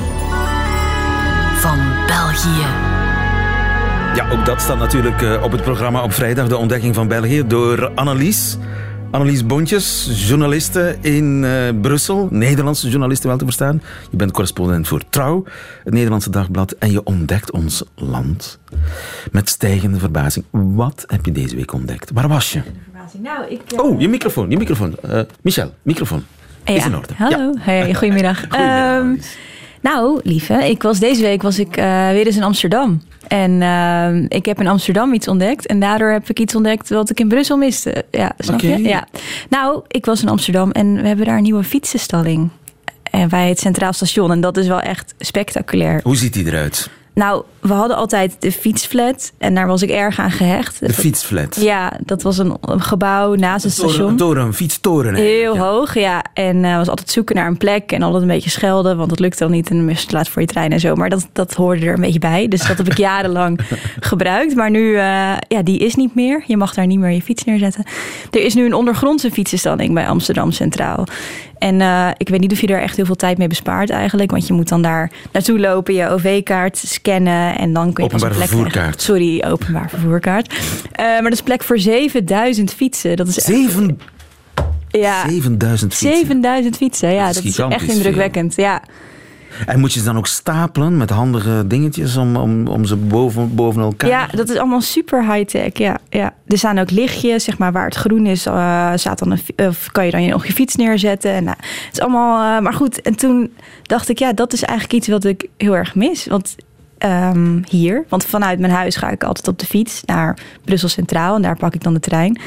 van 1.56 1.80
België. 2.08 2.68
Ja, 4.16 4.30
ook 4.32 4.46
dat 4.46 4.62
staat 4.62 4.78
natuurlijk 4.78 5.22
eh, 5.22 5.44
op 5.44 5.52
het 5.52 5.62
programma 5.62 6.04
op 6.04 6.14
vrijdag. 6.14 6.48
De 6.48 6.58
ontdekking 6.58 6.96
van 6.96 7.08
België 7.08 7.48
door 7.48 7.92
Annelies. 7.96 8.58
Annelies 9.12 9.46
Bontjes, 9.46 10.10
journaliste 10.28 10.98
in 11.02 11.44
eh, 11.44 11.52
Brussel. 11.82 12.28
Nederlandse 12.32 12.90
journaliste 12.90 13.28
wel 13.28 13.38
te 13.38 13.44
verstaan. 13.44 13.82
Je 14.12 14.18
bent 14.18 14.32
correspondent 14.32 14.88
voor 14.88 15.02
Trouw, 15.10 15.44
het 15.84 15.94
Nederlandse 15.94 16.30
dagblad. 16.30 16.72
En 16.72 16.92
je 16.92 17.04
ontdekt 17.04 17.52
ons 17.52 17.84
land 17.96 18.60
met 19.32 19.50
stijgende 19.50 20.00
verbazing. 20.00 20.46
Wat 20.52 21.04
heb 21.08 21.26
je 21.26 21.32
deze 21.32 21.56
week 21.56 21.74
ontdekt? 21.74 22.12
Waar 22.14 22.28
was 22.28 22.52
je? 22.52 22.62
Nou, 23.22 23.48
ik, 23.50 23.62
eh, 23.72 23.80
Oh, 23.80 24.00
je 24.02 24.08
microfoon, 24.08 24.50
je 24.50 24.58
microfoon. 24.58 24.96
Eh, 25.02 25.22
Michel, 25.42 25.74
microfoon. 25.82 26.24
Is 26.64 26.76
ja. 26.76 26.86
in 26.86 26.96
orde. 26.96 27.14
Hallo, 27.18 27.54
hey, 27.58 27.94
goedemiddag. 28.00 28.40
Goedemiddag, 28.40 29.00
Ehm, 29.00 29.16
nou, 29.82 30.20
lieve, 30.24 30.54
ik 30.54 30.82
was 30.82 31.00
deze 31.00 31.22
week 31.22 31.42
was 31.42 31.60
ik 31.60 31.76
weer 31.76 32.26
eens 32.26 32.36
in 32.36 32.44
Amsterdam. 32.44 33.02
En 33.28 33.62
ehm, 33.62 34.26
ik 34.28 34.46
heb 34.46 34.60
in 34.60 34.68
Amsterdam 34.68 35.14
iets 35.14 35.28
ontdekt. 35.28 35.66
En 35.66 35.80
daardoor 35.80 36.10
heb 36.10 36.30
ik 36.30 36.40
iets 36.40 36.56
ontdekt 36.56 36.90
wat 36.90 37.10
ik 37.10 37.20
in 37.20 37.28
Brussel 37.28 37.58
miste. 37.58 38.06
Ja, 38.12 38.32
snap 38.38 38.60
je? 38.60 38.82
Ja. 38.82 39.08
Nou, 39.50 39.84
ik 39.88 40.06
was 40.06 40.22
in 40.22 40.30
Amsterdam 40.30 40.72
en 40.72 41.02
we 41.02 41.08
hebben 41.08 41.26
daar 41.26 41.38
een 41.38 41.44
nieuwe 41.44 41.64
fietsenstalling. 41.64 42.50
En 43.04 43.30
bij 43.30 43.50
het 43.50 43.60
Centraal 43.60 43.94
Station. 43.94 44.32
En 44.32 44.42
dat 44.42 44.58
is 44.58 44.68
wel 44.68 44.82
echt 44.82 45.14
spectaculair. 45.18 46.00
Hoe 46.04 46.16
ziet 46.16 46.34
die 46.34 46.46
eruit? 46.46 46.90
Nou, 47.14 47.44
we 47.68 47.74
hadden 47.74 47.98
altijd 47.98 48.36
de 48.40 48.52
fietsflat. 48.52 49.32
En 49.38 49.56
daar 49.56 49.68
was 49.68 49.82
ik 49.82 49.90
erg 49.90 50.20
aan 50.20 50.32
gehecht. 50.32 50.80
De 50.80 50.94
fietsflat. 50.94 51.56
Ja, 51.62 52.00
dat 52.06 52.22
was 52.22 52.38
een 52.38 52.58
een 52.62 52.82
gebouw 52.82 53.36
naast 53.36 53.64
het 53.64 53.76
Toren, 53.76 53.90
station. 53.90 54.12
een 54.12 54.18
toren, 54.18 54.46
een 54.46 54.54
fietstoren. 54.54 55.16
Heel 55.16 55.54
ja. 55.54 55.60
hoog, 55.60 55.94
ja. 55.94 56.24
En 56.34 56.66
eh 56.66 56.78
was 56.78 56.90
altijd 56.90 57.10
zoeken 57.10 57.36
naar 57.36 57.48
een 57.48 57.58
plek 57.58 57.92
en 57.92 58.02
altijd 58.02 58.22
een 58.22 58.28
beetje 58.28 58.50
schelden, 58.50 58.98
want 58.98 59.12
het 59.12 59.20
lukte 59.20 59.44
dan 59.44 59.52
niet 59.52 59.70
en 59.70 59.78
dan 59.78 59.88
je 59.88 60.06
te 60.06 60.16
laat 60.16 60.30
voor 60.30 60.42
je 60.42 60.48
trein 60.48 60.72
en 60.72 60.80
zo. 60.80 60.96
Maar 60.96 61.10
dat, 61.10 61.28
dat 61.34 61.54
hoorde 61.54 61.86
er 61.86 61.94
een 61.94 62.02
beetje 62.02 62.20
bij. 62.20 62.48
Dus 62.48 62.68
dat 62.68 62.78
heb 62.78 62.88
ik 62.88 62.98
jarenlang 63.12 63.60
gebruikt. 64.00 64.56
Maar 64.56 64.70
nu, 64.70 64.96
eh, 64.96 65.34
ja, 65.48 65.62
die 65.64 65.80
is 65.80 65.96
niet 65.96 66.16
meer. 66.16 66.44
Je 66.48 66.58
mag 66.58 66.74
daar 66.74 66.86
niet 66.86 67.00
meer 67.00 67.12
je 67.12 67.22
fiets 67.22 67.44
neerzetten. 67.44 67.84
Er 68.32 68.44
is 68.44 68.54
nu 68.54 68.66
een 68.66 68.74
ondergrondse 68.74 69.32
fietsenstalling 69.32 69.94
bij 69.94 70.08
Amsterdam 70.08 70.52
Centraal. 70.52 71.08
En 71.60 71.82
eh, 71.82 72.08
ik 72.18 72.30
weet 72.30 72.40
niet 72.40 72.52
of 72.52 72.62
je 72.62 72.68
er 72.68 72.82
echt 72.82 72.96
heel 72.96 73.06
veel 73.06 73.16
tijd 73.16 73.38
mee 73.38 73.48
bespaart 73.48 73.90
eigenlijk. 73.90 74.32
Want 74.32 74.48
je 74.48 74.54
moet 74.54 74.68
dan 74.68 74.82
daar 74.82 75.12
naartoe 75.32 75.60
lopen, 75.60 75.94
je 75.94 76.10
OV-kaart 76.10 76.78
scannen 76.78 77.57
en 77.58 77.74
dan 77.74 77.94
kun 77.94 78.04
je 78.04 78.10
pas 78.10 78.22
een 78.22 78.28
Openbaar 78.28 78.48
plek 78.48 78.48
vervoerkaart. 78.60 79.02
Sorry, 79.10 79.44
openbaar 79.48 79.90
vervoerkaart. 79.90 80.54
Eh, 80.92 81.06
maar 81.06 81.22
dat 81.24 81.34
is 81.34 81.42
plek 81.42 81.64
voor 81.64 81.80
7000 81.80 82.74
fietsen. 82.74 83.16
Dat 83.16 83.28
is 83.28 83.38
echt- 83.38 83.46
Zeven, 83.46 84.00
ja, 84.90 85.30
7000 85.30 85.94
fietsen. 85.96 86.18
7000 86.18 86.78
fietsen, 86.78 87.14
ja, 87.14 87.20
Dat 87.20 87.30
is 87.30 87.36
dat 87.36 87.44
is, 87.46 87.52
gigantisch 87.56 87.82
echt 87.82 87.92
indrukwekkend. 87.98 88.56
Ja. 88.56 88.82
En 89.66 89.80
moet 89.80 89.94
je 89.94 90.00
ze 90.00 90.06
dan 90.06 90.18
ook 90.18 90.28
stapelen 90.28 90.98
met 90.98 91.10
handige 91.10 91.64
dingetjes 91.68 92.16
om, 92.18 92.36
om, 92.36 92.68
om 92.68 92.86
ze 92.86 92.96
boven, 92.96 93.56
boven 93.56 93.82
elkaar? 93.82 94.10
ja, 94.10 94.28
dat 94.32 94.50
is 94.50 94.58
allemaal 94.58 94.82
super 94.82 95.34
high-tech. 95.34 95.70
Ja, 95.78 95.98
ja. 96.10 96.34
Er 96.48 96.58
staan 96.58 96.78
ook 96.80 96.92
lichtjes, 96.92 97.44
zeg 97.44 97.58
maar, 97.58 97.72
waar 97.72 97.86
het 97.86 97.96
groen 97.96 98.26
is, 98.26 98.46
eh, 98.46 98.92
staat 98.96 99.20
dan 99.20 99.32
een, 99.32 99.68
of 99.68 99.92
kan 99.92 100.06
je 100.06 100.12
dan 100.12 100.24
je- 100.24 100.30
nog 100.32 100.46
je 100.46 100.54
fiets 100.54 100.76
neerzetten. 100.76 101.32
En, 101.32 101.44
nou, 101.44 101.58
het 101.60 101.94
is 101.94 102.00
allemaal, 102.00 102.58
eh, 102.58 102.64
maar 102.64 102.74
goed, 102.74 103.02
en 103.02 103.16
toen 103.16 103.54
dacht 103.84 104.10
ik, 104.10 104.20
ja, 104.20 104.34
dat 104.34 104.54
is 104.54 104.64
eigenlijk 104.64 104.94
iets 105.00 105.08
wat 105.08 105.24
ik 105.24 105.48
heel 105.58 105.76
erg 105.76 105.96
mis. 105.96 106.26
Want 106.26 106.56
ehm, 106.98 107.62
hier. 107.70 108.06
Want 108.10 108.26
vanuit 108.26 108.60
mijn 108.60 108.72
huis 108.72 108.96
ga 108.96 109.10
ik 109.10 109.24
altijd 109.24 109.48
op 109.48 109.60
de 109.60 109.66
fiets 109.66 110.02
naar 110.06 110.38
Brussel 110.66 110.90
Centraal. 110.90 111.36
En 111.36 111.42
daar 111.42 111.58
pak 111.58 111.74
ik 111.74 111.84
dan 111.84 111.94
de 111.94 112.00
trein. 112.00 112.40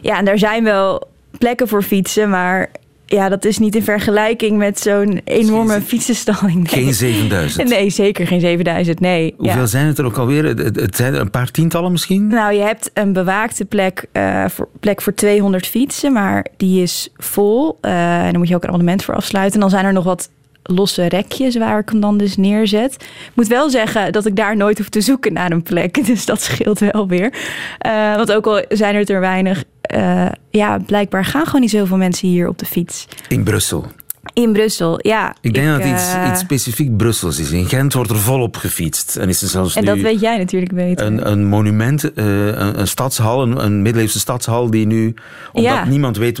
Ja, 0.00 0.18
en 0.18 0.24
daar 0.24 0.38
zijn 0.38 0.64
wel 0.64 1.08
plekken 1.38 1.68
voor 1.68 1.82
fietsen. 1.82 2.30
Maar 2.30 2.70
ja, 3.06 3.28
dat 3.28 3.44
is 3.44 3.58
niet 3.58 3.74
in 3.74 3.82
vergelijking 3.82 4.58
met 4.58 4.80
zo'n 4.80 5.20
enorme 5.24 5.80
fietsenstalling. 5.80 6.70
Nee. 6.70 6.84
Geen 6.84 6.94
7000. 6.94 7.68
Nee, 7.68 7.90
zeker 7.90 8.26
geen 8.26 8.40
7000. 8.40 9.00
Nee. 9.00 9.34
Hoeveel 9.36 9.60
ja. 9.60 9.66
zijn 9.66 9.86
het 9.86 9.98
er 9.98 10.04
ook 10.04 10.16
alweer? 10.16 10.44
Het, 10.44 10.96
zijn 10.96 11.14
er 11.14 11.20
een 11.20 11.30
paar 11.30 11.50
tientallen 11.50 11.92
misschien? 11.92 12.26
Nou, 12.26 12.54
je 12.54 12.60
hebt 12.60 12.90
een 12.94 13.12
bewaakte 13.12 13.64
plek, 13.64 14.04
eh, 14.12 14.44
voor, 14.48 14.68
plek 14.80 15.02
voor 15.02 15.14
200 15.14 15.66
fietsen, 15.66 16.12
maar 16.12 16.46
die 16.56 16.82
is 16.82 17.12
vol. 17.16 17.78
Eh, 17.80 18.24
en 18.24 18.30
dan 18.30 18.38
moet 18.38 18.48
je 18.48 18.54
ook 18.54 18.62
een 18.62 18.68
abonnement 18.68 19.04
voor 19.04 19.14
afsluiten. 19.14 19.54
En 19.54 19.60
dan 19.60 19.70
zijn 19.70 19.84
er 19.84 19.92
nog 19.92 20.04
wat 20.04 20.30
losse 20.62 21.06
rekjes 21.08 21.56
waar 21.56 21.78
ik 21.78 21.88
hem 21.88 22.00
dan 22.00 22.18
dus 22.18 22.36
neerzet. 22.36 22.92
Ik 23.02 23.32
moet 23.34 23.48
wel 23.48 23.70
zeggen 23.70 24.12
dat 24.12 24.26
ik 24.26 24.36
daar 24.36 24.56
nooit 24.56 24.78
hoef 24.78 24.88
te 24.88 25.00
zoeken 25.00 25.32
naar 25.32 25.50
een 25.50 25.62
plek. 25.62 25.98
Dus 26.10 26.26
dat 26.26 26.42
scheelt 26.42 26.78
wel 26.78 27.08
weer. 27.08 27.32
Eh, 27.78 28.14
want 28.16 28.32
ook 28.32 28.46
al 28.46 28.64
zijn 28.68 28.94
er 28.94 29.10
er 29.10 29.20
weinig... 29.20 29.64
eh, 29.80 30.28
ja, 30.50 30.78
blijkbaar 30.78 31.24
gaan 31.24 31.44
gewoon 31.46 31.60
niet 31.60 31.70
zoveel 31.70 31.96
mensen 31.96 32.28
hier 32.28 32.48
op 32.48 32.58
de 32.58 32.66
fiets. 32.66 33.06
In 33.28 33.44
Brussel. 33.44 33.86
In 34.32 34.52
Brussel, 34.52 34.98
ja. 35.02 35.34
Ik 35.40 35.54
denk 35.54 35.66
dat 35.66 35.82
het 35.82 35.92
iets, 35.92 36.14
eh, 36.14 36.28
iets 36.30 36.40
specifiek 36.40 36.96
Brussels 36.96 37.38
is. 37.38 37.50
In 37.50 37.66
Gent 37.66 37.92
wordt 37.92 38.10
er 38.10 38.16
volop 38.16 38.56
gefietst. 38.56 39.16
En 39.16 39.28
is 39.28 39.42
er 39.42 39.48
zelfs 39.48 39.74
En 39.76 39.80
nu 39.84 39.86
dat 39.88 39.98
weet 39.98 40.20
jij 40.20 40.38
natuurlijk 40.38 40.74
beter. 40.74 41.06
een, 41.06 41.30
een 41.30 41.46
monument, 41.46 42.12
eh, 42.12 42.24
een, 42.46 42.80
een 42.80 42.88
stadshal, 42.88 43.42
een, 43.42 43.64
een 43.64 43.82
middeleeuwse 43.82 44.18
stadshal 44.18 44.70
die 44.70 44.86
nu, 44.86 45.14
omdat 45.52 45.72
Ja. 45.72 45.84
niemand 45.84 46.16
weet 46.16 46.40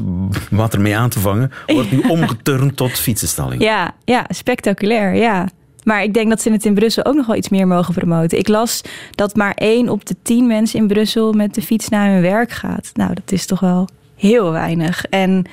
wat 0.50 0.74
ermee 0.74 0.96
aan 0.96 1.08
te 1.08 1.20
vangen, 1.20 1.50
wordt 1.66 1.90
nu 1.90 1.98
omgeturnd 2.16 2.76
tot 2.76 2.90
fietsenstalling. 2.90 3.62
Ja, 3.62 3.94
ja, 4.04 4.24
spectaculair, 4.28 5.14
ja. 5.14 5.48
Maar 5.84 6.02
ik 6.02 6.14
denk 6.14 6.28
dat 6.28 6.42
ze 6.42 6.50
het 6.52 6.64
in 6.64 6.74
Brussel 6.74 7.04
ook 7.04 7.14
nog 7.14 7.26
wel 7.26 7.36
iets 7.36 7.48
meer 7.48 7.66
mogen 7.66 7.94
promoten. 7.94 8.38
Ik 8.38 8.48
las 8.48 8.80
dat 9.10 9.34
maar 9.36 9.54
één 9.54 9.88
op 9.88 10.06
de 10.06 10.16
tien 10.22 10.46
mensen 10.46 10.78
in 10.78 10.86
Brussel 10.86 11.32
met 11.32 11.54
de 11.54 11.62
fiets 11.62 11.88
naar 11.88 12.12
hun 12.12 12.22
werk 12.22 12.50
gaat. 12.50 12.90
Nou, 12.94 13.14
dat 13.14 13.32
is 13.32 13.46
toch 13.46 13.60
wel 13.60 13.88
heel 14.16 14.52
weinig. 14.52 15.04
En 15.04 15.44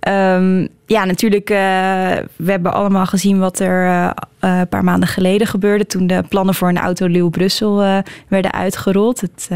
ehm, 0.00 0.66
ja, 0.88 1.04
natuurlijk, 1.04 1.50
eh, 1.50 1.56
we 2.36 2.50
hebben 2.50 2.72
allemaal 2.72 3.06
gezien 3.06 3.38
wat 3.38 3.58
er 3.58 3.86
eh, 3.86 4.10
eh, 4.40 4.58
een 4.58 4.68
paar 4.68 4.84
maanden 4.84 5.08
geleden 5.08 5.46
gebeurde. 5.46 5.86
Toen 5.86 6.06
de 6.06 6.22
plannen 6.28 6.54
voor 6.54 6.68
een 6.68 6.78
autoluw 6.78 7.28
Brussel 7.28 8.02
werden 8.28 8.52
uitgerold. 8.52 9.20
Het, 9.20 9.48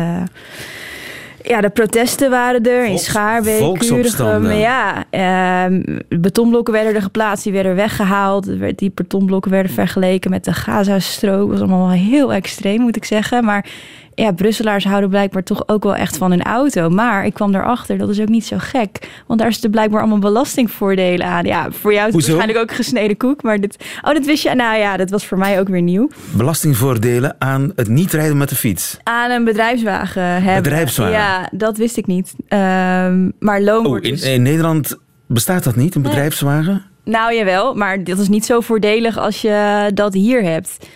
ja, 1.43 1.61
de 1.61 1.71
protesten 1.71 2.31
waren 2.31 2.63
er 2.63 2.85
in 2.85 2.99
Schaarbeek. 2.99 3.79
Kuregem. 3.79 4.51
Ja, 4.51 5.05
ehm, 5.11 5.99
betonblokken 6.09 6.73
werden 6.73 6.95
er 6.95 7.03
geplaatst, 7.03 7.45
die 7.45 7.53
werden 7.53 7.75
weggehaald. 7.75 8.49
Die 8.77 8.93
betonblokken 8.95 9.51
werden 9.51 9.73
vergeleken 9.73 10.31
met 10.31 10.45
de 10.45 10.53
Gazastrook. 10.53 11.51
Dat 11.51 11.59
was 11.59 11.69
allemaal 11.69 11.91
heel 11.91 12.33
extreem, 12.33 12.81
moet 12.81 12.97
ik 12.97 13.05
zeggen. 13.05 13.45
Maar 13.45 13.67
ja, 14.15 14.33
Brusselaars 14.33 14.85
houden 14.85 15.11
blijkbaar 15.11 15.43
toch 15.43 15.69
ook 15.69 15.83
wel 15.83 15.97
echt 15.97 16.17
van 16.17 16.31
hun 16.31 16.43
auto. 16.43 16.89
Maar 16.89 17.27
ik 17.27 17.35
kwam 17.35 17.55
erachter, 17.55 17.99
dat 17.99 18.09
is 18.09 18.21
ook 18.21 18.29
niet 18.29 18.47
zo 18.47 18.57
gek. 18.59 19.09
Want 19.27 19.41
daar 19.41 19.53
zitten 19.53 19.71
blijkbaar 19.71 20.01
allemaal 20.01 20.19
belastingvoordelen 20.19 21.27
aan. 21.27 21.45
Ja, 21.45 21.71
voor 21.71 21.93
jou 21.93 22.09
is 22.09 22.13
het 22.13 22.13
Hoezo? 22.13 22.33
waarschijnlijk 22.33 22.71
ook 22.71 22.77
gesneden 22.77 23.17
koek. 23.17 23.43
Maar 23.43 23.61
dit, 23.61 23.77
oh, 24.03 24.15
dat 24.15 24.25
wist 24.25 24.43
je? 24.43 24.55
Nou 24.55 24.79
ja, 24.79 24.97
dat 24.97 25.11
was 25.11 25.27
voor 25.27 25.39
mij 25.39 25.61
ook 25.61 25.69
weer 25.69 25.83
nieuw. 25.83 26.09
Belastingvoordelen 26.31 27.37
aan 27.39 27.73
het 27.77 27.89
niet 27.89 28.13
rijden 28.13 28.37
met 28.37 28.49
de 28.49 28.55
fiets. 28.57 28.97
Aan 29.03 29.31
een 29.31 29.45
bedrijfswagen 29.45 30.23
hebben. 30.23 30.63
Bedrijfswagen? 30.63 31.13
Ja, 31.13 31.49
dat 31.53 31.77
wist 31.77 31.97
ik 31.97 32.07
niet. 32.07 32.35
Ehm, 32.49 33.31
maar 33.39 33.61
loon 33.63 33.87
Oh, 33.87 33.97
in, 34.01 34.11
dus... 34.11 34.23
in 34.23 34.43
Nederland 34.43 34.99
bestaat 35.27 35.65
dat 35.65 35.77
niet, 35.77 35.95
een 35.95 36.03
bedrijfswagen? 36.03 36.83
Nou 37.05 37.35
jawel, 37.35 37.75
maar 37.75 38.05
dat 38.05 38.19
is 38.19 38.29
niet 38.29 38.45
zo 38.45 38.61
voordelig 38.61 39.19
als 39.19 39.41
je 39.41 39.91
dat 39.95 40.15
hier 40.15 40.43
hebt. 40.43 40.87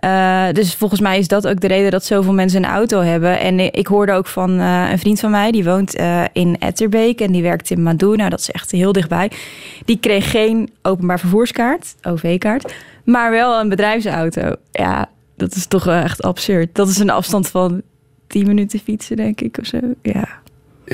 Eh, 0.00 0.46
dus 0.52 0.74
volgens 0.74 1.00
mij 1.00 1.18
is 1.18 1.28
dat 1.28 1.46
ook 1.46 1.60
de 1.60 1.66
reden 1.66 1.90
dat 1.90 2.04
zoveel 2.04 2.32
mensen 2.32 2.64
een 2.64 2.70
auto 2.70 3.00
hebben. 3.00 3.40
En 3.40 3.74
ik 3.74 3.86
hoorde 3.86 4.12
ook 4.12 4.26
van 4.26 4.58
eh, 4.58 4.90
een 4.90 4.98
vriend 4.98 5.20
van 5.20 5.30
mij, 5.30 5.50
die 5.50 5.64
woont 5.64 5.94
eh, 5.94 6.24
in 6.32 6.56
Etterbeek 6.58 7.20
en 7.20 7.32
die 7.32 7.42
werkt 7.42 7.70
in 7.70 7.82
Madou. 7.82 8.16
Nou, 8.16 8.30
dat 8.30 8.40
is 8.40 8.50
echt 8.50 8.70
heel 8.70 8.92
dichtbij. 8.92 9.30
Die 9.84 9.98
kreeg 9.98 10.30
geen 10.30 10.70
openbaar 10.82 11.20
vervoerskaart, 11.20 11.94
OV-kaart, 12.02 12.74
maar 13.04 13.30
wel 13.30 13.60
een 13.60 13.68
bedrijfsauto. 13.68 14.54
Ja, 14.70 15.08
dat 15.36 15.54
is 15.54 15.66
toch 15.66 15.86
echt 15.86 16.22
absurd. 16.22 16.74
Dat 16.74 16.88
is 16.88 16.98
een 16.98 17.10
afstand 17.10 17.48
van 17.48 17.82
10 18.26 18.46
minuten 18.46 18.78
fietsen, 18.78 19.16
denk 19.16 19.40
ik, 19.40 19.58
of 19.58 19.66
zo. 19.66 19.78
Ja. 20.02 20.39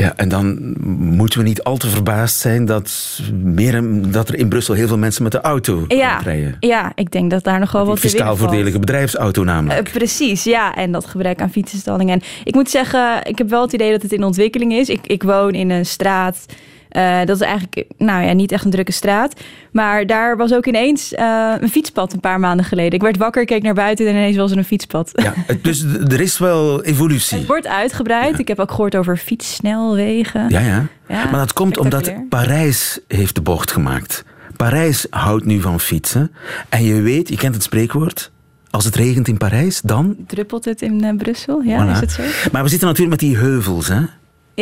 Ja, 0.00 0.12
en 0.16 0.28
dan 0.28 0.74
moeten 1.16 1.38
we 1.38 1.44
niet 1.44 1.62
al 1.62 1.76
te 1.76 1.88
verbaasd 1.88 2.38
zijn 2.38 2.64
dat, 2.64 3.20
meer, 3.42 3.82
dat 4.10 4.28
er 4.28 4.34
in 4.38 4.48
Brussel 4.48 4.74
heel 4.74 4.86
veel 4.88 4.98
mensen 4.98 5.22
met 5.22 5.32
de 5.32 5.40
auto 5.40 5.84
Ja, 5.88 6.18
rijden. 6.18 6.56
ja, 6.60 6.92
ik 6.94 7.10
denk 7.10 7.30
dat 7.30 7.44
daar 7.44 7.58
nog 7.58 7.72
wel 7.72 7.86
wat 7.86 7.98
fiscaal 7.98 8.36
voordelige 8.36 8.78
bedrijfsauto 8.78 9.44
namelijk. 9.44 9.86
Eh, 9.86 9.92
precies, 9.94 10.44
ja. 10.44 10.74
En 10.74 10.92
dat 10.92 11.06
gebrek 11.06 11.40
aan 11.40 11.50
fietsenstalling. 11.50 12.10
En 12.10 12.20
ik 12.44 12.54
moet 12.54 12.70
zeggen, 12.70 13.20
ik 13.24 13.38
heb 13.38 13.48
wel 13.50 13.62
het 13.62 13.72
idee 13.72 13.90
dat 13.90 14.02
het 14.02 14.12
in 14.12 14.24
ontwikkeling 14.24 14.72
is. 14.72 14.88
Ik, 14.88 15.06
ik 15.06 15.22
woon 15.22 15.50
in 15.52 15.70
een 15.70 15.86
straat. 15.86 16.46
Eh, 16.88 17.18
dat 17.24 17.36
is 17.36 17.40
eigenlijk 17.40 17.84
nou 17.98 18.24
ja, 18.24 18.32
niet 18.32 18.52
echt 18.52 18.64
een 18.64 18.70
drukke 18.70 18.92
straat. 18.92 19.40
Maar 19.70 20.06
daar 20.06 20.36
was 20.36 20.52
ook 20.54 20.66
ineens 20.66 21.14
eh, 21.14 21.52
een 21.60 21.68
fietspad 21.68 22.12
een 22.12 22.20
paar 22.20 22.40
maanden 22.40 22.66
geleden. 22.66 22.92
Ik 22.92 23.02
werd 23.02 23.16
wakker, 23.16 23.44
keek 23.44 23.62
naar 23.62 23.74
buiten 23.74 24.06
en 24.06 24.14
ineens 24.14 24.36
was 24.36 24.50
er 24.50 24.56
een 24.58 24.64
fietspad. 24.64 25.10
ja, 25.14 25.34
dus 25.62 25.82
er 25.82 26.20
is 26.20 26.38
wel 26.38 26.82
evolutie. 26.82 27.38
Het 27.38 27.46
wordt 27.46 27.66
uitgebreid. 27.66 28.38
Ik 28.38 28.48
heb 28.48 28.58
ook 28.58 28.70
gehoord 28.70 28.96
over 28.96 29.16
fietssnelwegen. 29.16 30.48
Ja, 30.48 30.60
ja. 30.60 30.86
Ja, 31.08 31.30
maar 31.30 31.40
dat 31.40 31.52
komt 31.52 31.78
omdat. 31.78 32.12
Parijs 32.28 33.00
heeft 33.08 33.34
de 33.34 33.40
bocht 33.40 33.70
gemaakt. 33.70 34.24
Parijs 34.56 35.06
houdt 35.10 35.44
nu 35.44 35.60
van 35.60 35.80
fietsen. 35.80 36.32
En 36.68 36.84
je 36.84 37.00
weet, 37.00 37.28
je 37.28 37.36
kent 37.36 37.54
het 37.54 37.62
spreekwoord. 37.62 38.30
Als 38.70 38.84
het 38.84 38.94
regent 38.94 39.28
in 39.28 39.36
Parijs, 39.36 39.80
dan... 39.80 40.16
Druppelt 40.26 40.64
het 40.64 40.82
in 40.82 41.04
eh, 41.04 41.16
Brussel? 41.16 41.62
Ja, 41.62 41.86
Voilà. 41.86 41.90
is 41.90 42.00
het 42.00 42.12
zo? 42.12 42.22
Maar 42.52 42.62
we 42.62 42.68
zitten 42.68 42.88
natuurlijk 42.88 43.20
met 43.20 43.28
die 43.28 43.36
heuvels, 43.38 43.88
hè? 43.88 44.00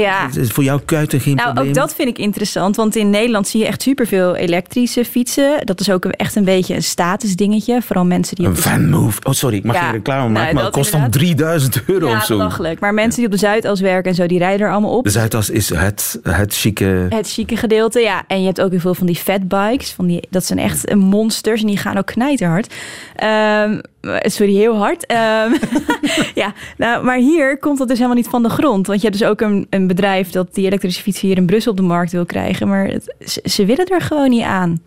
Ja. 0.00 0.28
Is 0.36 0.50
voor 0.50 0.64
jouw 0.64 0.80
kuiten 0.84 1.20
geen 1.20 1.34
Nou, 1.34 1.46
probleem. 1.52 1.68
ook 1.68 1.74
dat 1.78 1.94
vind 1.94 2.08
ik 2.08 2.18
interessant. 2.18 2.76
Want 2.76 2.96
in 2.96 3.10
Nederland 3.10 3.48
zie 3.48 3.60
je 3.60 3.66
echt 3.66 3.82
superveel 3.82 4.34
elektrische 4.36 5.04
fietsen. 5.04 5.66
Dat 5.66 5.80
is 5.80 5.90
ook 5.90 6.04
echt 6.04 6.36
een 6.36 6.44
beetje 6.44 6.74
een 6.74 6.82
statusdingetje. 6.82 7.82
Vooral 7.82 8.04
mensen 8.04 8.36
die... 8.36 8.46
Een 8.46 8.54
de- 8.54 8.62
van 8.62 8.90
move. 8.90 9.20
Oh, 9.22 9.32
sorry, 9.32 9.56
ik 9.56 9.64
mag 9.64 9.74
Ja, 9.74 9.82
geen 9.82 9.92
reclame 9.92 10.22
nee, 10.22 10.32
maken, 10.32 10.54
maar 10.54 10.64
het 10.64 10.72
kost 10.72 10.92
dan 10.92 11.00
inderdaad. 11.02 11.36
3000 11.36 11.82
euro 11.86 12.08
Ja, 12.08 12.16
of 12.16 12.24
zo. 12.24 12.36
belachelijk. 12.36 12.80
Maar 12.80 12.94
mensen 12.94 13.16
die 13.16 13.24
op 13.26 13.32
de 13.32 13.38
Zuidas 13.38 13.80
werken 13.80 14.10
en 14.10 14.16
zo, 14.16 14.26
die 14.26 14.38
rijden 14.38 14.66
er 14.66 14.72
allemaal 14.72 14.96
op. 14.96 15.04
De 15.04 15.10
Zuidas 15.10 15.50
is 15.50 15.68
het, 15.74 16.18
het 16.22 16.54
chique... 16.54 17.06
Het 17.08 17.30
chique 17.32 17.56
gedeelte, 17.56 18.00
ja. 18.00 18.22
En 18.26 18.38
je 18.40 18.46
hebt 18.46 18.60
ook 18.60 18.70
heel 18.70 18.80
veel 18.80 18.94
van 18.94 19.06
die 19.06 19.16
fatbikes. 19.16 19.90
Van 19.92 20.06
die, 20.06 20.26
dat 20.30 20.44
zijn 20.44 20.58
echt 20.58 20.94
monsters 20.94 21.60
en 21.60 21.66
die 21.66 21.76
gaan 21.78 21.96
ook 21.98 22.06
knijterhard. 22.06 22.74
Ehm 23.16 23.78
sorry, 24.22 24.54
heel 24.54 24.76
hard. 24.76 25.06
Ehm, 25.06 25.52
ja, 26.42 26.52
nou, 26.76 27.04
maar 27.04 27.18
hier 27.18 27.58
komt 27.58 27.78
dat 27.78 27.88
dus 27.88 27.96
helemaal 27.96 28.18
niet 28.18 28.28
van 28.28 28.42
de 28.42 28.48
grond. 28.48 28.86
Want 28.86 29.00
je 29.00 29.06
hebt 29.06 29.18
dus 29.18 29.28
ook 29.28 29.40
een, 29.40 29.66
een 29.70 29.86
bedrijf 29.86 30.30
dat 30.30 30.54
die 30.54 30.66
elektrische 30.66 31.02
fietsen 31.02 31.28
hier 31.28 31.36
in 31.36 31.46
Brussel 31.46 31.70
op 31.70 31.76
de 31.76 31.82
markt 31.82 32.12
wil 32.12 32.26
krijgen. 32.26 32.68
Maar 32.68 32.86
het, 32.86 33.14
ze, 33.18 33.40
ze 33.44 33.64
willen 33.64 33.86
er 33.86 34.00
gewoon 34.00 34.30
niet 34.30 34.42
aan. 34.42 34.80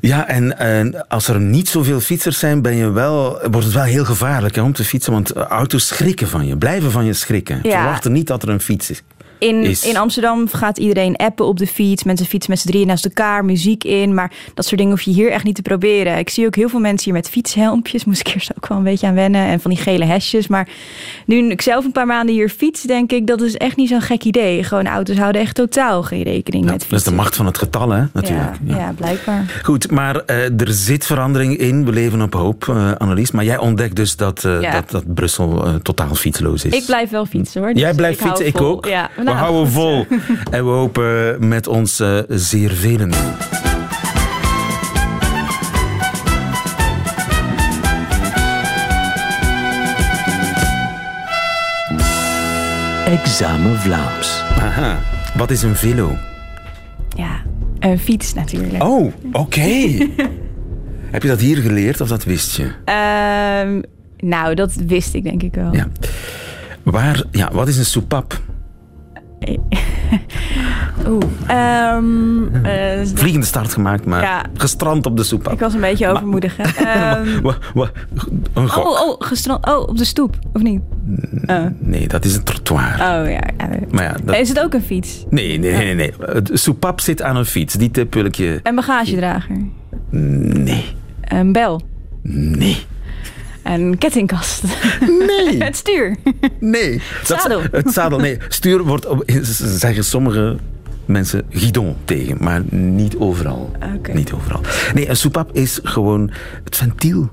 Ja, 0.00 0.26
en, 0.28 0.58
en 0.58 1.08
als 1.08 1.28
er 1.28 1.40
niet 1.40 1.68
zoveel 1.68 2.00
fietsers 2.00 2.38
zijn, 2.38 2.62
ben 2.62 2.76
je 2.76 2.90
wel, 2.90 3.38
wordt 3.50 3.66
het 3.66 3.74
wel 3.74 3.82
heel 3.82 4.04
gevaarlijk 4.04 4.54
hè, 4.54 4.62
om 4.62 4.72
te 4.72 4.84
fietsen. 4.84 5.12
Want 5.12 5.32
auto's 5.32 5.86
schrikken 5.86 6.28
van 6.28 6.46
je, 6.46 6.56
blijven 6.56 6.90
van 6.90 7.04
je 7.04 7.12
schrikken. 7.12 7.60
Ja. 7.62 7.70
Verwacht 7.70 8.04
er 8.04 8.10
niet 8.10 8.26
dat 8.26 8.42
er 8.42 8.48
een 8.48 8.60
fiets 8.60 8.90
is. 8.90 9.02
In, 9.42 9.62
Is- 9.64 9.84
in 9.84 9.96
Amsterdam 9.96 10.48
gaat 10.48 10.78
iedereen 10.78 11.16
appen 11.16 11.46
op 11.46 11.58
de 11.58 11.66
fiets. 11.66 12.02
Mensen 12.04 12.26
fietsen 12.26 12.50
met 12.50 12.60
z'n 12.60 12.68
drieën 12.68 12.86
naast 12.86 13.04
elkaar, 13.04 13.44
muziek 13.44 13.84
in. 13.84 14.14
Maar 14.14 14.32
dat 14.54 14.64
soort 14.64 14.76
dingen 14.76 14.92
hoef 14.92 15.02
je 15.02 15.10
hier 15.10 15.30
echt 15.30 15.44
niet 15.44 15.54
te 15.54 15.62
proberen. 15.62 16.18
Ik 16.18 16.30
zie 16.30 16.46
ook 16.46 16.54
heel 16.56 16.68
veel 16.68 16.80
mensen 16.80 17.04
hier 17.04 17.14
met 17.14 17.28
fietshelmpjes. 17.28 18.04
Moest 18.12 18.20
ik 18.28 18.34
eerst 18.34 18.50
ook 18.56 18.66
wel 18.68 18.78
een 18.78 18.84
beetje 18.84 19.06
aan 19.06 19.14
wennen. 19.14 19.46
En 19.46 19.60
van 19.60 19.70
die 19.70 19.80
gele 19.80 20.04
hesjes. 20.04 20.46
Maar 20.46 20.68
nu 21.26 21.50
ik 21.50 21.62
zelf 21.62 21.84
een 21.84 21.92
paar 21.92 22.06
maanden 22.06 22.34
hier 22.34 22.48
fiets, 22.48 22.82
denk 22.82 23.12
ik... 23.12 23.26
dat 23.26 23.40
is 23.40 23.56
echt 23.56 23.76
niet 23.76 23.88
zo'n 23.88 24.00
gek 24.00 24.24
idee. 24.24 24.62
Gewoon 24.64 24.86
auto's 24.86 25.16
houden 25.16 25.40
echt 25.40 25.54
totaal 25.54 26.02
geen 26.02 26.22
rekening 26.22 26.64
met 26.64 26.72
dat 26.72 26.80
fietsen. 26.82 26.96
is 26.98 27.04
de 27.04 27.14
macht 27.22 27.36
van 27.36 27.46
het 27.46 27.58
getal, 27.58 27.90
hè, 27.90 28.04
natuurlijk. 28.12 28.50
Ja, 28.64 28.74
Ja. 28.74 28.80
ja, 28.80 28.92
blijkbaar. 28.96 29.60
Goed, 29.62 29.90
maar 29.90 30.16
eh, 30.16 30.60
er 30.60 30.72
zit 30.72 31.06
verandering 31.06 31.56
in. 31.56 31.84
We 31.84 31.92
leven 31.92 32.22
op 32.22 32.34
hoop, 32.34 32.68
eh 32.68 32.92
Annelies. 32.98 33.30
Maar 33.30 33.44
jij 33.44 33.58
ontdekt 33.58 33.96
dus 33.96 34.16
dat, 34.16 34.44
eh, 34.44 34.60
Ja. 34.60 34.72
dat, 34.72 34.90
dat 34.90 35.14
Brussel 35.14 35.80
totaal 35.82 36.14
fietsloos 36.14 36.64
is. 36.64 36.72
Ik 36.72 36.86
blijf 36.86 37.10
wel 37.10 37.26
fietsen 37.26 37.60
hoor. 37.62 37.72
Jij 37.74 37.86
Dus 37.88 37.96
blijft 37.96 38.20
fietsen, 38.20 38.46
ik 38.46 38.60
ook. 38.60 38.86
Ja, 38.86 39.10
we 39.32 39.38
houden 39.38 39.72
vol. 39.80 40.06
en 40.50 40.64
we 40.64 40.70
hopen 40.70 41.48
met 41.48 41.66
ons 41.66 42.02
zeer 42.28 42.70
velen. 42.70 43.10
Examen 53.06 53.78
Vlaams. 53.78 54.42
Aha. 54.58 54.98
Wat 55.36 55.50
is 55.50 55.62
een 55.62 55.76
velo? 55.76 56.16
Ja, 57.16 57.42
een 57.78 57.98
fiets 57.98 58.34
natuurlijk. 58.34 58.82
Oh, 58.82 59.12
oké. 59.32 59.60
Heb 61.10 61.22
je 61.22 61.28
dat 61.28 61.40
hier 61.40 61.56
geleerd 61.56 62.00
of 62.00 62.08
dat 62.08 62.24
wist 62.24 62.56
je? 62.56 62.72
Ehm, 62.84 63.80
nou, 64.18 64.54
dat 64.54 64.74
wist 64.74 65.14
ik 65.14 65.22
denk 65.22 65.42
ik 65.42 65.54
wel. 65.54 65.74
Ja. 65.74 65.88
Waar, 66.82 67.22
ja, 67.30 67.50
wat 67.52 67.68
is 67.68 67.78
een 67.78 67.84
soepap? 67.84 68.40
Oeh. 71.08 71.22
Ehm, 71.46 72.64
eh, 72.64 73.00
Vliegende 73.14 73.46
start 73.46 73.72
gemaakt, 73.72 74.04
maar 74.04 74.22
Ja. 74.22 74.44
gestrand 74.54 75.06
op 75.06 75.16
de 75.16 75.22
soepap. 75.22 75.52
ik 75.52 75.58
was 75.60 75.74
een 75.74 75.80
beetje 75.80 76.08
overmoedig. 76.08 76.56
Hè? 76.56 76.62
Ehm, 76.92 77.40
Wa- 77.42 77.56
wa- 77.74 77.90
een 78.52 78.64
oh, 78.70 78.76
oh, 78.76 79.14
gestrand. 79.18 79.66
Oh, 79.66 79.88
op 79.88 79.96
de 79.98 80.04
stoep, 80.04 80.38
of 80.52 80.62
niet? 80.62 80.80
Oh, 81.46 81.64
Nee, 81.78 82.08
dat 82.08 82.24
is 82.24 82.36
een 82.36 82.42
trottoir. 82.42 82.92
oh 82.92 83.30
ja. 83.30 83.40
Maar 83.90 84.04
ja, 84.04 84.14
dat... 84.24 84.36
Is 84.36 84.48
het 84.48 84.60
ook 84.60 84.74
een 84.74 84.82
fiets? 84.82 85.24
Nee, 85.30 85.58
nee, 85.58 85.72
nee, 85.72 85.94
nee. 85.94 85.94
nee. 85.94 86.12
Het 86.34 86.50
soepap 86.52 87.00
zit 87.00 87.22
aan 87.22 87.36
een 87.36 87.44
fiets. 87.46 87.74
Die 87.74 87.90
tip 87.90 88.14
wil 88.14 88.24
ik 88.24 88.34
je... 88.34 88.60
Een 88.62 88.74
bagagedrager? 88.74 89.56
Nee. 90.10 90.84
Een 91.20 91.52
bel? 91.52 91.82
Nee. 92.22 92.76
Een 93.62 93.98
kettingkast? 93.98 94.62
Nee. 95.26 95.62
het 95.64 95.76
stuur? 95.76 96.16
Nee. 96.60 97.00
Dat- 97.26 97.40
Zadel. 97.40 97.62
het 97.70 97.92
zadel, 97.92 98.18
nee. 98.18 98.38
Stuur 98.48 98.82
wordt, 98.84 99.06
zeggen 99.56 100.04
sommige 100.04 100.56
mensen, 101.04 101.42
guidon 101.50 101.94
tegen. 102.04 102.36
Maar 102.40 102.62
niet 102.70 103.16
overal. 103.16 103.72
Niet 104.12 104.32
overal. 104.32 104.60
Nee, 104.94 105.08
een 105.08 105.16
soepap 105.16 105.52
is 105.52 105.80
gewoon 105.82 106.30
het 106.64 106.76
ventiel. 106.76 107.30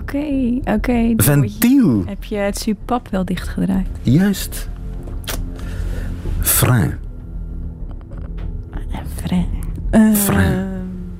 Oké, 0.00 0.26
oké. 0.64 1.12
Ventiel. 1.16 2.02
Heb 2.06 2.24
je 2.24 2.36
het 2.36 2.58
supap 2.58 3.08
wel 3.10 3.24
dichtgedraaid? 3.24 3.86
Juist. 4.02 4.68
Frein. 6.40 6.98
Eh, 9.90 10.12
Frein. 10.14 10.66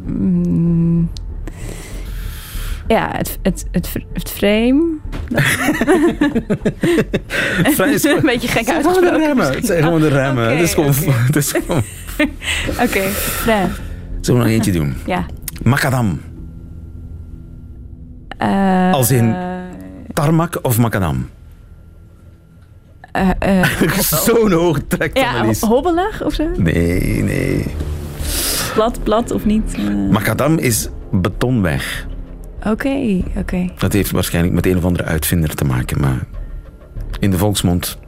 mm, 0.04 1.10
ja, 2.88 3.10
het, 3.16 3.38
het, 3.42 3.66
het, 3.70 3.92
het 4.12 4.30
frame. 4.30 4.84
Is 7.92 8.04
een 8.04 8.20
beetje 8.22 8.48
gek 8.48 8.66
Het 8.66 8.66
zijn 8.66 8.82
gewoon 8.82 9.00
de 9.00 9.10
uitgesproken. 9.10 9.26
remmen. 9.26 9.52
Het 9.54 9.66
zijn 9.66 9.82
gewoon 9.82 10.00
de 10.00 10.08
remmen. 10.08 10.50
Het 10.50 10.60
is 10.60 10.74
gewoon... 10.74 10.90
oké. 10.90 11.10
Het 11.26 11.36
is 11.36 11.52
gewoon... 11.52 11.82
Oké, 12.84 13.00
vrij. 13.10 13.68
Zullen 14.20 14.40
we 14.40 14.46
nog 14.46 14.56
eentje 14.56 14.72
doen? 14.72 14.94
Ja. 15.06 15.26
Macadam. 15.62 16.20
Eh, 18.38 18.92
Als 18.92 19.10
in- 19.10 19.34
Tarmac 20.12 20.58
of 20.62 20.78
macadam? 20.78 21.28
eh, 23.12 23.30
eh, 23.38 23.64
Zo'n 23.98 24.52
hoog 24.52 24.78
trekt 24.88 25.18
ja, 25.18 25.44
hobbelig 25.60 26.24
of 26.24 26.34
zo? 26.34 26.44
Nee, 26.56 27.22
nee. 27.22 27.64
Plat, 28.74 29.02
plat 29.02 29.30
of 29.30 29.44
niet? 29.44 29.74
Eh, 29.74 30.10
Macadam 30.10 30.58
is 30.58 30.88
betonweg. 31.10 32.06
Oké, 32.70 33.22
oké. 33.36 33.68
Dat 33.78 33.92
heeft 33.92 34.10
waarschijnlijk 34.10 34.54
met 34.54 34.66
een 34.66 34.76
of 34.76 34.84
andere 34.84 35.04
uitvinder 35.04 35.54
te 35.54 35.64
maken, 35.64 36.00
maar 36.00 36.18
in 37.20 37.30
de 37.30 37.38
volksmond 37.38 37.98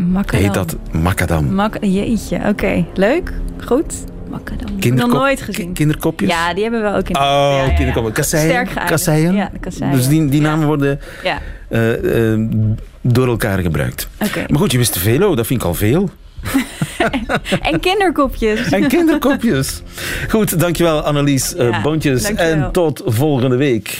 Macadam. 0.00 0.40
heet 0.40 0.54
dat 0.54 0.76
macadam. 0.92 1.54
Mak 1.54 1.76
Jeetje, 1.84 2.40
oké. 2.48 2.84
Leuk, 2.94 3.32
goed. 3.64 3.94
Macadam. 4.30 4.70
Nog 4.70 4.78
Kinderkop- 4.80 5.12
nooit 5.12 5.38
ki- 5.38 5.44
gezien. 5.44 5.72
kinderkopjes? 5.72 6.30
Ja, 6.30 6.54
die 6.54 6.62
hebben 6.62 6.82
we 6.82 6.88
ook 6.98 7.08
in 7.08 7.16
Oh, 7.16 7.62
ja, 7.66 7.74
kinderkopjes. 7.74 8.12
Kasseien? 8.14 8.44
Sterk 8.48 8.66
geëindigd. 8.66 8.88
Kasseien? 8.90 9.34
Ja, 9.34 9.50
de 9.52 9.58
kasseien. 9.58 9.92
Dus 9.92 10.08
die, 10.08 10.28
die 10.28 10.40
Ja. 10.42 10.48
namen 10.48 10.66
worden 10.66 11.00
Ja, 11.24 11.38
eh, 11.68 12.32
eh, 12.32 12.40
door 13.00 13.26
elkaar 13.26 13.58
gebruikt. 13.58 14.08
oké. 14.24 14.44
Maar 14.48 14.58
goed, 14.58 14.72
je 14.72 14.78
wist 14.78 14.92
te 14.92 14.98
veel, 14.98 15.30
oh, 15.30 15.36
dat 15.36 15.46
vind 15.46 15.60
ik 15.60 15.66
al 15.66 15.74
veel. 15.74 16.10
En 17.60 17.80
kinderkopjes. 17.80 18.68
En 18.70 18.88
kinderkopjes. 18.88 19.82
Goed, 20.28 20.60
dankjewel 20.60 21.00
Annelies 21.00 21.54
eh, 21.54 21.68
Ja, 21.70 21.80
Bontjes. 21.80 22.22
dankjewel. 22.22 22.52
En 22.64 22.72
tot 22.72 23.02
volgende 23.06 23.56
week. 23.56 23.98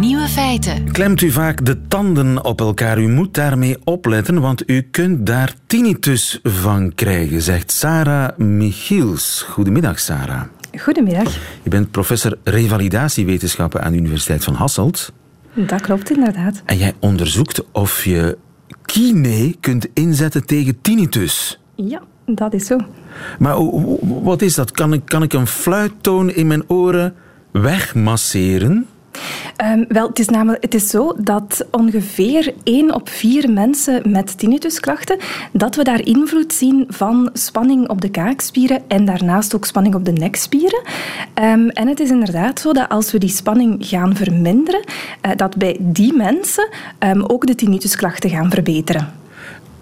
Nieuwe 0.00 0.28
feiten. 0.28 0.92
Klemt 0.92 1.20
u 1.20 1.30
vaak 1.30 1.64
de 1.64 1.86
tanden 1.88 2.44
op 2.44 2.60
elkaar? 2.60 2.98
U 2.98 3.08
moet 3.08 3.34
daarmee 3.34 3.76
opletten, 3.84 4.40
want 4.40 4.70
u 4.70 4.80
kunt 4.90 5.26
daar 5.26 5.52
tinnitus 5.66 6.40
van 6.42 6.92
krijgen, 6.94 7.42
zegt 7.42 7.72
Sarah 7.72 8.36
Michiels. 8.36 9.44
Goedemiddag, 9.48 9.98
Sarah. 10.00 10.42
Goedemiddag. 10.78 11.34
Je 11.62 11.70
bent 11.70 11.90
professor 11.90 12.38
revalidatiewetenschappen 12.44 13.82
aan 13.82 13.92
de 13.92 13.98
Universiteit 13.98 14.44
van 14.44 14.54
Hasselt. 14.54 15.12
Dat 15.54 15.80
klopt 15.80 16.10
inderdaad. 16.10 16.62
En 16.64 16.76
jij 16.76 16.94
onderzoekt 17.00 17.70
of 17.72 18.04
je 18.04 18.38
kine 18.84 19.56
kunt 19.60 19.86
inzetten 19.94 20.46
tegen 20.46 20.80
tinnitus. 20.80 21.60
Ja, 21.74 22.02
dat 22.26 22.54
is 22.54 22.66
zo. 22.66 22.78
Maar 23.38 23.56
wat 24.22 24.42
is 24.42 24.54
dat? 24.54 24.70
Kan 24.70 24.92
ik, 24.92 25.02
kan 25.04 25.22
ik 25.22 25.32
een 25.32 25.46
fluittoon 25.46 26.30
in 26.30 26.46
mijn 26.46 26.68
oren 26.68 27.14
wegmasseren? 27.52 28.86
Ehm, 29.56 29.84
wel, 29.88 30.08
het 30.08 30.18
is 30.18 30.28
namelijk 30.28 30.62
het 30.62 30.74
is 30.74 30.90
zo 30.90 31.12
dat 31.18 31.66
ongeveer 31.70 32.54
1 32.64 32.94
op 32.94 33.08
4 33.08 33.50
mensen 33.50 34.10
met 34.10 34.38
tinnitusklachten, 34.38 35.18
dat 35.52 35.76
we 35.76 35.84
daar 35.84 36.00
invloed 36.00 36.52
zien 36.52 36.84
van 36.88 37.30
spanning 37.32 37.88
op 37.88 38.00
de 38.00 38.10
kaakspieren 38.10 38.82
en 38.88 39.04
daarnaast 39.04 39.54
ook 39.54 39.64
spanning 39.64 39.94
op 39.94 40.04
de 40.04 40.12
nekspieren. 40.12 40.82
Ehm, 41.34 41.68
en 41.68 41.88
het 41.88 42.00
is 42.00 42.10
inderdaad 42.10 42.60
zo 42.60 42.72
dat 42.72 42.88
als 42.88 43.12
we 43.12 43.18
die 43.18 43.28
spanning 43.28 43.76
gaan 43.80 44.16
verminderen, 44.16 44.84
eh, 45.20 45.30
dat 45.36 45.56
bij 45.56 45.76
die 45.80 46.12
mensen 46.12 46.68
ehm, 46.98 47.22
ook 47.22 47.46
de 47.46 47.54
tinnitusklachten 47.54 48.30
gaan 48.30 48.50
verbeteren. 48.50 49.25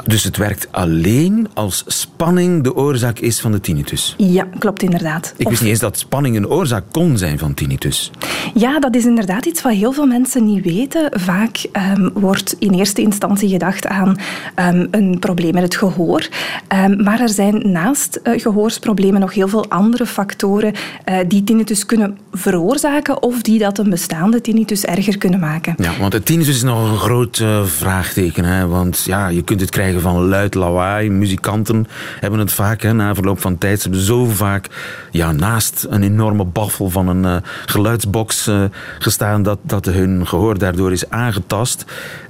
Dus 0.07 0.25
het 0.25 0.37
werkt 0.37 0.69
alleen 0.71 1.49
als 1.55 1.85
spanning 1.87 2.63
de 2.63 2.75
oorzaak 2.77 3.19
is 3.19 3.41
van 3.41 3.53
de 3.53 3.61
tinnitus. 3.61 4.15
Ja, 4.19 4.47
klopt 4.59 4.83
inderdaad. 4.83 5.35
Ik 5.37 5.45
Of- 5.45 5.51
wist 5.51 5.63
niet 5.63 5.71
eens 5.71 5.81
dat 5.81 5.99
spanning 5.99 6.37
een 6.37 6.49
oorzaak 6.49 6.85
kon 6.91 7.19
zijn 7.19 7.39
van 7.39 7.55
tinnitus. 7.55 8.11
Ja, 8.55 8.79
dat 8.79 8.95
is 8.97 9.05
inderdaad 9.05 9.47
iets 9.47 9.63
wat 9.63 9.73
heel 9.73 9.93
veel 9.93 10.07
mensen 10.07 10.45
niet 10.45 10.65
weten. 10.65 11.09
Vaak 11.21 11.67
ehm, 11.73 12.09
wordt 12.15 12.57
in 12.59 12.73
eerste 12.73 13.01
instantie 13.03 13.49
gedacht 13.49 13.87
aan 13.87 14.17
ehm, 14.55 14.87
een 14.91 15.19
probleem 15.19 15.53
met 15.55 15.63
het 15.63 15.77
gehoor. 15.77 16.29
Ehm, 16.69 17.03
maar 17.03 17.21
er 17.21 17.29
zijn 17.29 17.63
naast 17.73 18.21
eh, 18.23 18.41
gehoorsproblemen 18.41 19.21
nog 19.21 19.35
heel 19.35 19.49
veel 19.49 19.71
andere 19.71 20.07
factoren 20.07 20.73
eh, 21.05 21.17
die 21.29 21.45
tinnitus 21.45 21.87
kunnen 21.87 22.19
veroorzaken 22.33 23.23
of 23.23 23.43
die 23.43 23.59
dat 23.59 23.79
een 23.79 23.91
bestaande 23.91 24.41
tinnitus 24.41 24.85
erger 24.85 25.19
kunnen 25.19 25.41
maken. 25.41 25.75
Ja, 25.79 25.93
want 26.01 26.13
het 26.13 26.27
tinnitus 26.27 26.55
is 26.57 26.63
nog 26.63 26.91
een 26.91 26.99
groot 26.99 27.39
eh, 27.39 27.65
vraagteken. 27.65 28.45
Hè? 28.45 28.67
Want 28.67 29.03
ja, 29.07 29.29
je 29.29 29.43
kunt 29.43 29.61
het 29.61 29.71
krijgen 29.71 29.94
van 30.01 30.29
luid 30.29 30.55
lawaai. 30.55 31.11
Muzikanten 31.11 31.87
hebben 32.21 32.39
het 32.39 32.53
vaak 32.53 32.83
hè, 32.83 32.93
na 32.93 33.15
verloop 33.15 33.41
van 33.41 33.59
tijd. 33.59 33.81
Ze 33.81 33.89
hebben 33.89 34.07
zo 34.07 34.25
vaak 34.25 34.69
ja, 35.11 35.33
naast 35.33 35.87
een 35.89 36.03
enorme 36.03 36.45
baffel 36.45 36.91
van 36.91 37.09
een 37.09 37.25
eh, 37.25 37.37
geluidsbox 37.67 38.47
eh, 38.47 38.65
gestaan 38.99 39.43
dat, 39.43 39.59
dat 39.63 39.85
hun 39.85 40.27
gehoor 40.27 40.59
daardoor 40.59 40.93
is 40.93 41.11
aangetast. 41.11 41.85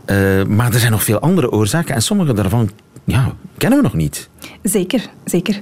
Eh, 0.05 0.45
maar 0.45 0.73
er 0.73 0.79
zijn 0.79 0.93
nog 0.93 1.05
veel 1.05 1.19
andere 1.19 1.51
oorzaken 1.51 1.95
en 1.95 2.03
sommige 2.03 2.33
daarvan 2.33 2.71
ja, 3.05 3.33
kennen 3.57 3.79
we 3.79 3.85
nog 3.85 3.95
niet. 3.95 4.29
Zeker, 4.63 5.07
zeker. 5.25 5.61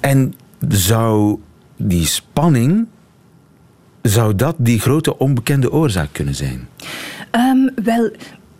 En 0.00 0.34
zou 0.68 1.38
die 1.76 2.06
spanning, 2.06 2.86
zou 4.02 4.34
dat 4.34 4.54
die 4.58 4.80
grote 4.80 5.18
onbekende 5.18 5.72
oorzaak 5.72 6.08
kunnen 6.12 6.34
zijn? 6.34 6.68
Ehm, 7.30 7.68
wel, 7.84 8.10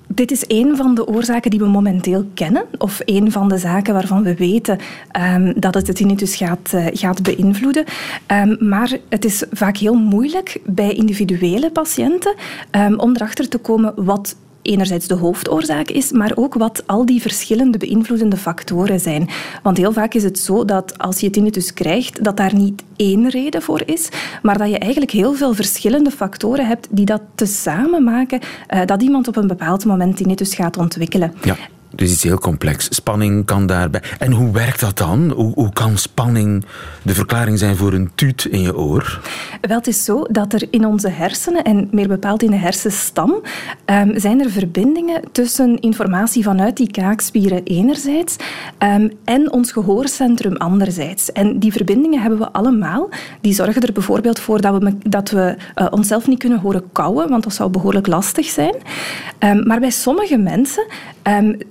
dit 0.07 0.31
is 0.31 0.45
een 0.47 0.77
van 0.77 0.95
de 0.95 1.07
oorzaken 1.07 1.51
die 1.51 1.61
we 1.61 1.67
momenteel 1.67 2.27
kennen, 2.35 2.65
of 2.79 3.01
een 3.05 3.33
van 3.33 3.49
de 3.49 3.59
zaken 3.59 3.95
waarvan 3.95 4.23
we 4.23 4.35
weten 4.35 4.79
ehm, 5.11 5.53
dat 5.57 5.75
het 5.75 5.87
de 5.87 5.93
tinnitus 5.93 6.37
gaat, 6.37 6.73
eh, 6.73 6.87
gaat 6.93 7.23
beïnvloeden. 7.23 7.85
Ehm, 8.27 8.69
maar 8.69 8.97
het 9.09 9.25
is 9.25 9.45
vaak 9.51 9.77
heel 9.77 9.95
moeilijk 9.95 10.61
bij 10.65 10.93
individuele 10.93 11.71
patiënten 11.71 12.35
ehm, 12.71 12.95
om 12.95 13.15
erachter 13.15 13.49
te 13.49 13.59
komen 13.59 13.93
wat 13.97 14.37
enerzijds 14.67 15.07
de 15.07 15.15
hoofdoorzaak 15.15 15.89
is, 15.89 16.13
maar 16.13 16.33
ook 16.35 16.55
wat 16.55 16.83
al 16.87 17.07
die 17.07 17.21
verschillende 17.21 17.79
beïnvloedende 17.79 18.37
factoren 18.37 19.01
zijn. 19.01 19.29
Want 19.63 19.77
heel 19.77 19.93
vaak 19.93 20.15
is 20.15 20.23
het 20.23 20.39
zo 20.39 20.65
dat 20.65 20.99
als 20.99 21.21
je 21.21 21.31
tinnitus 21.31 21.73
krijgt, 21.73 22.25
dat 22.25 22.37
daar 22.37 22.55
niet 22.55 22.83
één 22.97 23.29
reden 23.29 23.63
voor 23.63 23.83
is, 23.85 24.09
maar 24.43 24.59
dat 24.59 24.71
je 24.71 24.79
eigenlijk 24.79 25.13
heel 25.13 25.33
veel 25.33 25.55
verschillende 25.55 26.11
factoren 26.11 26.67
hebt 26.67 26.89
die 26.91 27.05
dat 27.05 27.23
tezamen 27.35 28.05
maken 28.05 28.41
eh, 28.67 28.81
dat 28.85 29.03
iemand 29.03 29.29
op 29.29 29.37
een 29.37 29.47
bepaald 29.47 29.85
moment 29.85 30.17
tinnitus 30.17 30.55
gaat 30.55 30.77
ontwikkelen. 30.77 31.33
Ja, 31.43 31.57
dus 31.91 32.13
iets 32.13 32.23
heel 32.23 32.39
complex. 32.39 32.87
Spanning 32.91 33.45
kan 33.45 33.67
daarbij. 33.67 34.03
En 34.19 34.33
hoe 34.33 34.53
werkt 34.53 34.81
dat 34.81 34.97
dan? 34.97 35.31
Hoe, 35.31 35.53
hoe 35.55 35.73
kan 35.73 35.99
spanning 35.99 36.65
de 37.03 37.15
verklaring 37.15 37.59
zijn 37.59 37.77
voor 37.77 37.93
een 37.93 38.11
tuut 38.15 38.45
in 38.45 38.61
je 38.61 38.77
oor? 38.77 39.21
Wel, 39.61 39.77
het 39.77 39.87
is 39.87 40.05
zo 40.05 40.25
dat 40.31 40.53
er 40.53 40.67
in 40.71 40.87
onze 40.87 41.09
hersenen, 41.09 41.65
en 41.65 41.89
meer 41.91 42.09
bepaald 42.09 42.43
in 42.43 42.51
de 42.51 42.57
hersenstam, 42.57 43.43
ehm, 43.85 44.19
zijn 44.19 44.41
er 44.41 44.51
verbindingen 44.51 45.23
tussen 45.33 45.81
informatie 45.81 46.43
vanuit 46.43 46.77
die 46.77 46.91
kaakspieren 46.91 47.63
enerzijds 47.65 48.37
ehm, 48.79 49.09
en 49.25 49.53
ons 49.53 49.73
gehoorcentrum 49.73 50.57
anderzijds. 50.57 51.33
En 51.33 51.59
die 51.59 51.73
verbindingen 51.73 52.21
hebben 52.21 52.39
we 52.39 52.53
allemaal. 52.53 53.09
Die 53.41 53.55
zorgen 53.55 53.83
er 53.83 53.93
bijvoorbeeld 53.93 54.39
voor 54.39 54.61
dat 54.61 54.83
we, 54.83 54.95
dat 54.99 55.31
we 55.31 55.57
eh, 55.75 55.87
onszelf 55.91 56.27
niet 56.27 56.39
kunnen 56.39 56.59
horen 56.59 56.83
kauwen, 56.93 57.29
want 57.29 57.43
dat 57.43 57.55
zou 57.55 57.71
behoorlijk 57.71 58.07
lastig 58.07 58.47
zijn. 58.47 58.75
Ehm, 59.39 59.67
maar 59.67 59.81
bij 59.81 59.91
sommige 59.91 60.37
mensen 60.37 60.87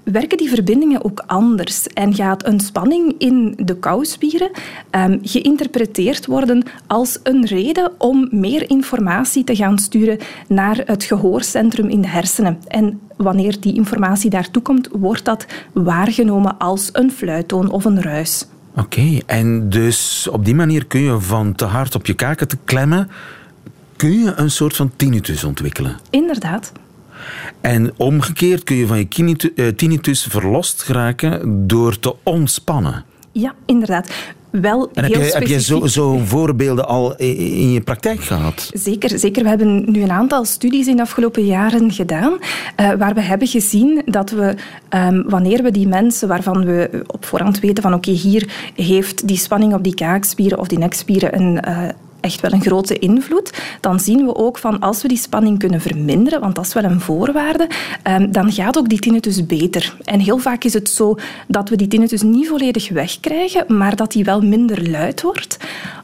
werken 0.06 0.38
die 0.38 0.50
verbindingen 0.50 1.06
ook 1.06 1.24
anders 1.28 1.88
en 1.88 2.14
gaat 2.14 2.48
een 2.48 2.60
spanning 2.60 3.16
in 3.18 3.54
de 3.58 3.76
kouspieren 3.76 4.52
ehm, 4.90 5.18
geïnterpreteerd 5.22 6.26
worden 6.26 6.64
als 6.88 7.20
een 7.24 7.46
reden 7.46 7.92
om 7.98 8.28
meer 8.32 8.70
informatie 8.70 9.44
te 9.44 9.56
gaan 9.56 9.78
sturen 9.78 10.18
naar 10.48 10.82
het 10.86 11.04
gehoorcentrum 11.04 11.90
in 11.90 12.02
de 12.02 12.08
hersenen. 12.08 12.60
En 12.68 13.00
wanneer 13.18 13.60
die 13.60 13.76
informatie 13.76 14.30
daartoe 14.30 14.62
komt, 14.62 14.90
wordt 14.92 15.26
dat 15.26 15.46
waargenomen 15.74 16.58
als 16.58 16.90
een 16.92 17.12
fluittoon 17.12 17.72
of 17.72 17.86
een 17.86 18.02
ruis. 18.02 18.46
Oké, 18.76 19.20
en 19.26 19.70
dus 19.70 20.28
op 20.32 20.46
die 20.46 20.56
manier 20.56 20.86
kun 20.86 21.02
je 21.02 21.20
van 21.20 21.56
te 21.56 21.66
hard 21.66 21.96
op 21.96 22.06
je 22.06 22.14
kaken 22.14 22.48
te 22.48 22.58
klemmen, 22.64 23.10
kun 23.96 24.20
je 24.20 24.34
een 24.36 24.52
soort 24.52 24.76
van 24.76 24.92
tinnitus 24.96 25.44
ontwikkelen. 25.44 25.96
Inderdaad. 26.10 26.72
En 27.62 27.94
omgekeerd 27.98 28.64
kun 28.64 28.76
je 28.76 28.88
van 28.88 28.98
je 28.98 29.52
eh, 29.56 29.68
tinnitus 29.68 30.24
verlost 30.30 30.84
geraken 30.84 31.68
door 31.68 32.00
te 32.00 32.16
ontspannen. 32.24 33.04
Ja, 33.32 33.54
inderdaad. 33.66 34.10
Wel 34.62 34.90
En 34.94 35.04
heb 35.04 35.14
heel 35.14 35.24
je, 35.24 35.32
heb 35.34 35.48
je 35.48 35.62
zo, 35.62 35.76
specifiek. 35.76 35.94
zo 35.94 36.18
voorbeelden 36.18 36.88
al 36.88 37.16
in 37.16 37.72
je 37.72 37.82
praktijk 37.82 38.24
gehad? 38.24 38.70
Zeker, 38.74 39.20
zeker. 39.20 39.44
We 39.44 39.50
hebben 39.50 39.92
nu 39.92 40.02
een 40.02 40.12
aantal 40.12 40.46
studies 40.46 40.88
in 40.88 40.96
de 40.96 41.02
afgelopen 41.02 41.46
jaren 41.46 41.92
gedaan, 41.92 42.38
eh, 42.76 42.92
waar 42.92 43.14
we 43.14 43.22
hebben 43.22 43.48
gezien 43.48 44.02
dat 44.06 44.30
we, 44.30 44.56
ehm, 44.90 45.22
wanneer 45.26 45.64
we 45.64 45.72
die 45.72 45.88
mensen 45.88 46.28
waarvan 46.28 46.66
we 46.66 47.04
op 47.08 47.26
voorhand 47.26 47.60
weten 47.60 47.84
van 47.84 47.94
oké, 47.94 48.12
hier 48.12 48.72
heeft 48.76 49.28
die 49.28 49.38
spanning 49.38 49.74
op 49.74 49.84
die 49.84 49.96
kaakspieren 49.96 50.60
of 50.60 50.68
die 50.68 50.78
nekspieren 50.78 51.36
een, 51.42 51.62
eh, 51.62 51.90
echt 52.26 52.42
wel 52.42 52.52
een 52.52 52.62
grote 52.62 53.00
invloed, 53.00 53.54
dan 53.82 54.00
zien 54.00 54.26
we 54.26 54.36
ook 54.36 54.58
van 54.58 54.80
als 54.80 55.02
we 55.02 55.08
die 55.08 55.18
spanning 55.18 55.60
kunnen 55.60 55.82
verminderen, 55.82 56.40
want 56.40 56.56
dat 56.56 56.66
is 56.66 56.74
wel 56.74 56.84
een 56.84 57.00
voorwaarde, 57.02 57.68
ehm, 58.04 58.32
dan 58.32 58.52
gaat 58.52 58.78
ook 58.78 58.90
die 58.90 59.00
tinnitus 59.00 59.46
beter. 59.46 59.96
En 60.04 60.20
heel 60.20 60.38
vaak 60.38 60.64
is 60.64 60.74
het 60.74 60.90
zo 60.90 61.18
dat 61.48 61.70
we 61.70 61.76
die 61.76 61.88
tinnitus 61.88 62.22
niet 62.22 62.48
volledig 62.48 62.90
wegkrijgen, 62.90 63.78
maar 63.78 63.96
dat 63.96 64.12
die 64.12 64.24
wel 64.24 64.42
minder 64.42 64.90
luid 64.90 65.22
wordt. 65.22 65.58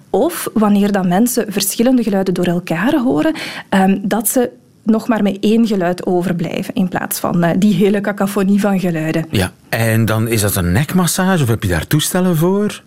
Of 0.10 0.48
wanneer 0.54 0.92
dan 0.92 1.08
mensen 1.08 1.52
verschillende 1.52 2.04
geluiden 2.04 2.34
door 2.34 2.46
elkaar 2.46 3.00
horen, 3.00 3.34
ehm, 3.70 3.98
dat 4.02 4.30
ze 4.30 4.50
nog 4.84 5.08
maar 5.08 5.24
met 5.24 5.38
één 5.39 5.67
geluid 5.67 6.06
overblijven 6.06 6.74
in 6.74 6.88
plaats 6.88 7.20
van 7.20 7.44
eh, 7.44 7.52
die 7.58 7.74
hele 7.74 8.02
cacophonie 8.02 8.60
van 8.60 8.80
geluiden. 8.80 9.26
Ja. 9.30 9.52
En 9.70 10.06
dan 10.06 10.28
is 10.28 10.41
dat 10.41 10.56
een 10.56 10.72
nekmassage 10.72 11.44
of 11.44 11.50
heb 11.50 11.63
je 11.63 11.70
daar 11.70 11.88
toestellen 11.88 12.38
voor? 12.38 12.82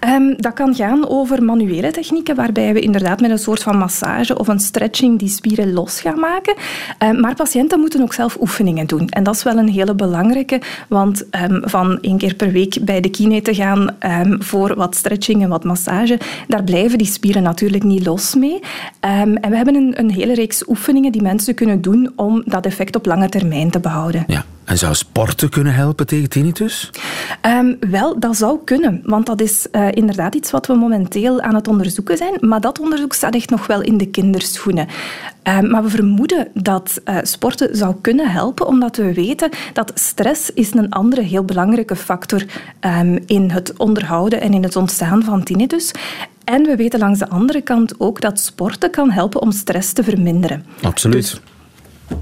Ehm, 0.00 0.34
dat 0.36 0.52
kan 0.52 0.74
gaan 0.74 1.08
over 1.08 1.42
manuele 1.42 1.90
technieken, 1.90 2.36
waarbij 2.36 2.72
we 2.72 2.80
inderdaad 2.80 3.20
met 3.20 3.30
een 3.30 3.38
soort 3.38 3.62
van 3.62 3.78
massage 3.78 4.38
of 4.38 4.48
een 4.48 4.60
stretching 4.60 5.18
die 5.18 5.28
spieren 5.28 5.72
los 5.72 6.00
gaan 6.00 6.20
maken. 6.20 6.54
Ehm, 6.98 7.20
maar 7.20 7.34
patiënten 7.34 7.80
moeten 7.80 8.02
ook 8.02 8.14
zelf 8.14 8.36
oefeningen 8.40 8.86
doen. 8.86 9.08
En 9.08 9.22
dat 9.22 9.34
is 9.34 9.42
wel 9.42 9.56
een 9.56 9.68
hele 9.68 9.94
belangrijke, 9.94 10.60
want 10.88 11.28
ehm, 11.30 11.60
van 11.62 11.98
één 12.00 12.18
keer 12.18 12.34
per 12.34 12.52
week 12.52 12.78
bij 12.80 13.00
de 13.00 13.10
kine 13.10 13.42
te 13.42 13.54
gaan 13.54 13.96
voor 14.38 14.74
wat 14.74 14.96
stretching 14.96 15.42
en 15.42 15.48
wat 15.48 15.64
massage, 15.64 16.18
daar 16.48 16.64
blijven 16.64 16.98
die 16.98 17.06
spieren 17.06 17.42
natuurlijk 17.42 17.84
niet 17.84 18.06
los 18.06 18.34
mee. 18.34 18.60
En 19.00 19.40
we 19.50 19.56
hebben 19.56 19.74
een, 19.74 19.98
een 19.98 20.10
hele 20.10 20.34
reeks 20.34 20.68
oefeningen 20.68 21.12
die 21.12 21.22
mensen 21.22 21.43
kunnen 21.52 21.82
doen 21.82 22.12
om 22.16 22.42
dat 22.46 22.66
effect 22.66 22.96
op 22.96 23.06
lange 23.06 23.28
termijn 23.28 23.70
te 23.70 23.80
behouden. 23.80 24.24
Ja. 24.26 24.44
En 24.64 24.78
zou 24.78 24.94
sporten 24.94 25.50
kunnen 25.50 25.74
helpen 25.74 26.06
tegen 26.06 26.28
tinnitus? 26.28 26.90
Ehm, 27.40 27.74
wel, 27.90 28.20
dat 28.20 28.36
zou 28.36 28.58
kunnen, 28.64 29.00
want 29.04 29.26
dat 29.26 29.40
is 29.40 29.70
eh, 29.70 29.88
inderdaad 29.90 30.34
iets 30.34 30.50
wat 30.50 30.66
we 30.66 30.74
momenteel 30.74 31.40
aan 31.40 31.54
het 31.54 31.68
onderzoeken 31.68 32.16
zijn. 32.16 32.36
Maar 32.40 32.60
dat 32.60 32.80
onderzoek 32.80 33.12
staat 33.12 33.34
echt 33.34 33.50
nog 33.50 33.66
wel 33.66 33.80
in 33.80 33.96
de 33.96 34.06
kinderschoenen. 34.06 34.86
Ehm, 35.42 35.70
maar 35.70 35.82
we 35.82 35.88
vermoeden 35.88 36.48
dat 36.54 37.00
eh, 37.04 37.16
sporten 37.22 37.76
zou 37.76 37.94
kunnen 38.00 38.30
helpen, 38.30 38.66
omdat 38.66 38.96
we 38.96 39.14
weten 39.14 39.50
dat 39.72 39.92
stress 39.94 40.50
is 40.50 40.74
een 40.74 40.90
andere 40.90 41.22
heel 41.22 41.44
belangrijke 41.44 41.96
factor 41.96 42.44
um, 42.80 43.18
in 43.26 43.50
het 43.50 43.76
onderhouden 43.76 44.40
en 44.40 44.54
in 44.54 44.62
het 44.62 44.76
ontstaan 44.76 45.22
van 45.22 45.42
tinnitus. 45.42 45.90
En 46.44 46.62
we 46.62 46.76
weten 46.76 46.98
langs 46.98 47.18
de 47.18 47.28
andere 47.28 47.60
kant 47.60 47.94
ook 47.98 48.20
dat 48.20 48.40
sporten 48.40 48.90
kan 48.90 49.10
helpen 49.10 49.40
om 49.40 49.52
stress 49.52 49.92
te 49.92 50.04
verminderen. 50.04 50.64
Absoluut. 50.82 51.40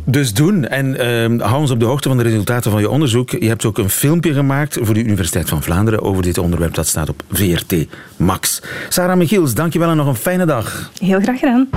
Dus 0.04 0.34
doen. 0.34 0.66
En 0.66 0.86
uh, 0.86 1.46
hou 1.46 1.60
ons 1.60 1.70
op 1.70 1.80
de 1.80 1.84
hoogte 1.84 2.08
van 2.08 2.16
de 2.16 2.22
resultaten 2.22 2.70
van 2.70 2.80
je 2.80 2.90
onderzoek. 2.90 3.30
Je 3.30 3.48
hebt 3.48 3.64
ook 3.64 3.78
een 3.78 3.90
filmpje 3.90 4.32
gemaakt 4.32 4.78
voor 4.80 4.94
de 4.94 5.02
Universiteit 5.02 5.48
van 5.48 5.62
Vlaanderen 5.62 6.02
over 6.02 6.22
dit 6.22 6.38
onderwerp. 6.38 6.74
Dat 6.74 6.86
staat 6.86 7.08
op 7.08 7.22
VRT 7.30 7.74
Max. 8.16 8.62
Sarah 8.88 9.16
Michiels, 9.16 9.54
dankjewel 9.54 9.90
en 9.90 9.96
nog 9.96 10.06
een 10.06 10.14
fijne 10.14 10.46
dag. 10.46 10.90
Heel 11.00 11.20
graag 11.20 11.38
gedaan. 11.38 11.68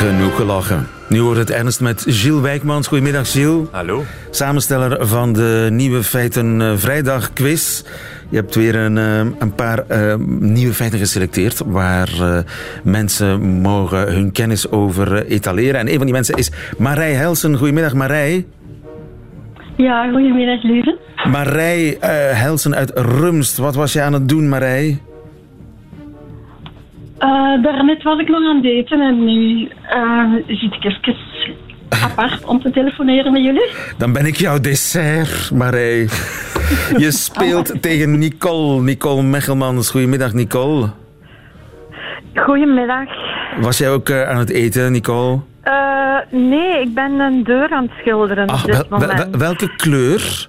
Genoeg 0.00 0.36
gelachen. 0.36 0.86
Nu 1.08 1.22
wordt 1.22 1.38
het 1.38 1.50
ernst 1.50 1.80
met 1.80 2.04
Gilles 2.08 2.40
Wijkmans. 2.40 2.86
Goedemiddag, 2.86 3.30
Gilles. 3.30 3.68
Hallo. 3.70 4.02
Samensteller 4.30 5.06
van 5.06 5.32
de 5.32 5.68
Nieuwe 5.70 6.02
Feiten 6.02 6.60
eh, 6.60 6.72
Vrijdag 6.76 7.32
quiz. 7.32 7.82
Je 8.28 8.36
hebt 8.36 8.54
weer 8.54 8.74
een, 8.76 8.98
eh, 8.98 9.18
een 9.38 9.54
paar 9.54 9.78
eh, 9.88 10.14
nieuwe 10.38 10.72
feiten 10.72 10.98
geselecteerd 10.98 11.62
waar 11.66 12.08
eh, 12.20 12.38
mensen 12.82 13.40
mogen 13.40 14.12
hun 14.12 14.32
kennis 14.32 14.70
over 14.70 15.26
etaleren. 15.26 15.80
En 15.80 15.88
een 15.88 15.96
van 15.96 16.04
die 16.04 16.14
mensen 16.14 16.34
is 16.34 16.52
Marij 16.78 17.12
Helsen. 17.12 17.56
Goedemiddag, 17.56 17.94
Marij. 17.94 18.46
Ja, 19.76 20.10
goedemiddag, 20.10 20.62
lieve. 20.62 20.98
Marij 21.30 21.96
eh, 22.00 22.10
Helsen 22.40 22.74
uit 22.74 22.92
Rumst. 22.94 23.56
Wat 23.56 23.74
was 23.74 23.92
je 23.92 24.00
aan 24.00 24.12
het 24.12 24.28
doen, 24.28 24.48
Marij? 24.48 25.00
Uh, 27.20 27.62
daarnet 27.62 28.02
was 28.02 28.20
ik 28.20 28.28
nog 28.28 28.48
aan 28.48 28.56
het 28.56 28.64
eten 28.64 29.00
en 29.00 29.24
nu 29.24 29.68
uh, 29.94 30.34
zit 30.46 30.74
ik 30.74 30.84
even 30.84 31.14
apart 32.02 32.44
om 32.44 32.62
te 32.62 32.70
telefoneren 32.70 33.32
met 33.32 33.42
jullie. 33.42 33.70
Dan 33.98 34.12
ben 34.12 34.26
ik 34.26 34.36
jouw 34.36 34.60
dessert, 34.60 35.50
Marij. 35.54 36.08
Je 36.96 37.10
speelt 37.26 37.82
tegen 37.82 38.18
Nicole. 38.18 38.82
Nicole 38.82 39.22
Mechelmans. 39.22 39.90
Goedemiddag, 39.90 40.32
Nicole. 40.32 40.90
Goedemiddag. 42.34 43.08
Was 43.60 43.78
jij 43.78 43.90
ook 43.90 44.08
uh, 44.08 44.28
aan 44.28 44.38
het 44.38 44.50
eten, 44.50 44.92
Nicole? 44.92 45.40
Uh, 45.64 46.16
nee, 46.30 46.80
ik 46.80 46.94
ben 46.94 47.18
een 47.18 47.44
deur 47.44 47.70
aan 47.70 47.82
het 47.82 47.92
schilderen 48.00 48.46
Ach, 48.46 48.64
op 48.64 48.70
dit 48.72 48.88
wel, 48.88 48.98
moment. 48.98 49.18
wel, 49.18 49.38
welke 49.38 49.76
kleur? 49.76 50.48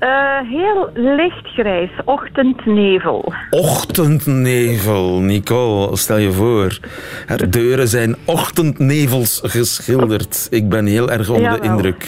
Uh, 0.00 0.38
heel 0.50 0.90
lichtgrijs, 0.94 1.90
ochtendnevel. 2.04 3.32
Ochtendnevel, 3.50 5.20
Nicole, 5.20 5.96
stel 5.96 6.16
je 6.16 6.32
voor. 6.32 6.78
Er 7.26 7.50
deuren 7.50 7.88
zijn 7.88 8.16
ochtendnevels 8.24 9.40
geschilderd. 9.44 10.46
Ik 10.50 10.68
ben 10.68 10.86
heel 10.86 11.10
erg 11.10 11.28
onder 11.28 11.42
Jawel. 11.42 11.60
de 11.60 11.66
indruk. 11.66 12.06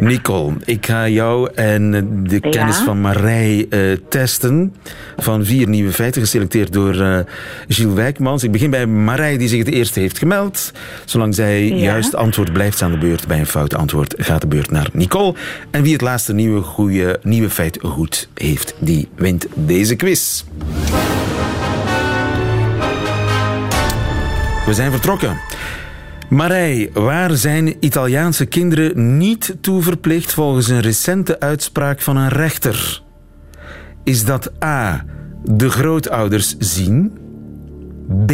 Nicole, 0.00 0.52
ik 0.64 0.86
ga 0.86 1.08
jou 1.08 1.50
en 1.54 1.90
de 2.24 2.38
Ja? 2.40 2.50
kennis 2.50 2.76
van 2.76 3.00
Marij 3.00 3.66
uh, 3.70 3.96
testen. 4.08 4.74
Van 5.16 5.44
vier 5.44 5.68
nieuwe 5.68 5.92
feiten, 5.92 6.20
geselecteerd 6.20 6.72
door 6.72 6.94
uh, 6.94 7.18
Gilles 7.68 7.94
Wijkmans. 7.94 8.42
Ik 8.42 8.52
begin 8.52 8.70
bij 8.70 8.86
Marij, 8.86 9.36
die 9.38 9.48
zich 9.48 9.58
het 9.58 9.68
eerste 9.68 10.00
heeft 10.00 10.18
gemeld. 10.18 10.72
Zolang 11.04 11.34
zij 11.34 11.68
Ja? 11.68 11.74
juist 11.74 12.14
antwoord 12.14 12.52
blijft 12.52 12.82
aan 12.82 12.90
de 12.90 12.98
beurt. 12.98 13.26
Bij 13.26 13.38
een 13.38 13.46
fout 13.46 13.74
antwoord 13.74 14.14
gaat 14.18 14.40
de 14.40 14.46
beurt 14.46 14.70
naar 14.70 14.88
Nicole. 14.92 15.34
En 15.70 15.82
wie 15.82 15.92
het 15.92 16.00
laatste 16.00 16.34
nieuwe, 16.34 16.60
goede, 16.62 17.18
nieuwe 17.22 17.50
feit 17.50 17.78
goed 17.82 18.28
heeft, 18.34 18.74
die 18.78 19.08
wint 19.14 19.46
deze 19.54 19.94
quiz. 19.96 20.44
We 24.66 24.74
zijn 24.74 24.90
vertrokken. 24.90 25.36
Marij, 26.28 26.90
waar 26.92 27.30
zijn 27.30 27.74
Italiaanse 27.80 28.46
kinderen 28.46 29.16
niet 29.16 29.56
toe 29.60 29.82
verplicht 29.82 30.34
volgens 30.34 30.68
een 30.68 30.80
recente 30.80 31.40
uitspraak 31.40 32.00
van 32.00 32.16
een 32.16 32.28
rechter? 32.28 33.02
Is 34.04 34.24
dat 34.24 34.64
A. 34.64 35.04
de 35.44 35.70
grootouders 35.70 36.56
zien? 36.58 37.12
B. 38.26 38.32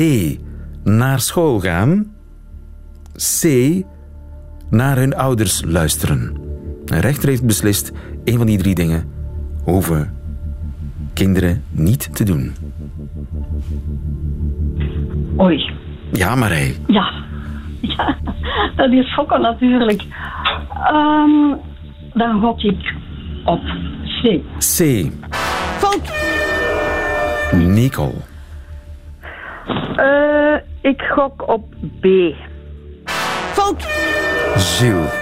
naar 0.85 1.21
school 1.21 1.61
gaan? 1.61 2.13
C. 3.41 3.45
naar 4.71 4.97
hun 4.97 5.15
ouders 5.15 5.63
luisteren? 5.67 6.37
Een 6.85 7.01
rechter 7.01 7.29
heeft 7.29 7.47
beslist, 7.47 7.93
een 8.25 8.37
van 8.37 8.47
die 8.47 8.59
drie 8.59 8.75
dingen 8.75 9.05
hoeven 9.65 10.15
kinderen 11.13 11.65
niet 11.71 12.17
te 12.17 12.25
doen. 12.25 12.53
Oei. 15.41 15.71
Ja, 16.13 16.35
Marij. 16.35 16.77
Ja. 16.87 17.31
Ja, 17.97 18.17
dat 18.77 18.91
is 18.93 19.11
schokken 19.11 19.41
natuurlijk. 19.41 20.03
Um, 20.93 21.61
dan 22.13 22.41
gok 22.41 22.61
ik 22.61 22.95
op 23.45 23.61
C. 24.23 24.41
C. 24.59 25.11
Fout. 25.79 26.13
Nicole. 27.53 28.15
Uh, 29.97 30.57
ik 30.81 31.03
gok 31.03 31.49
op 31.49 31.75
B. 32.01 32.07
Fout. 33.53 33.87
Gilles. 34.57 35.22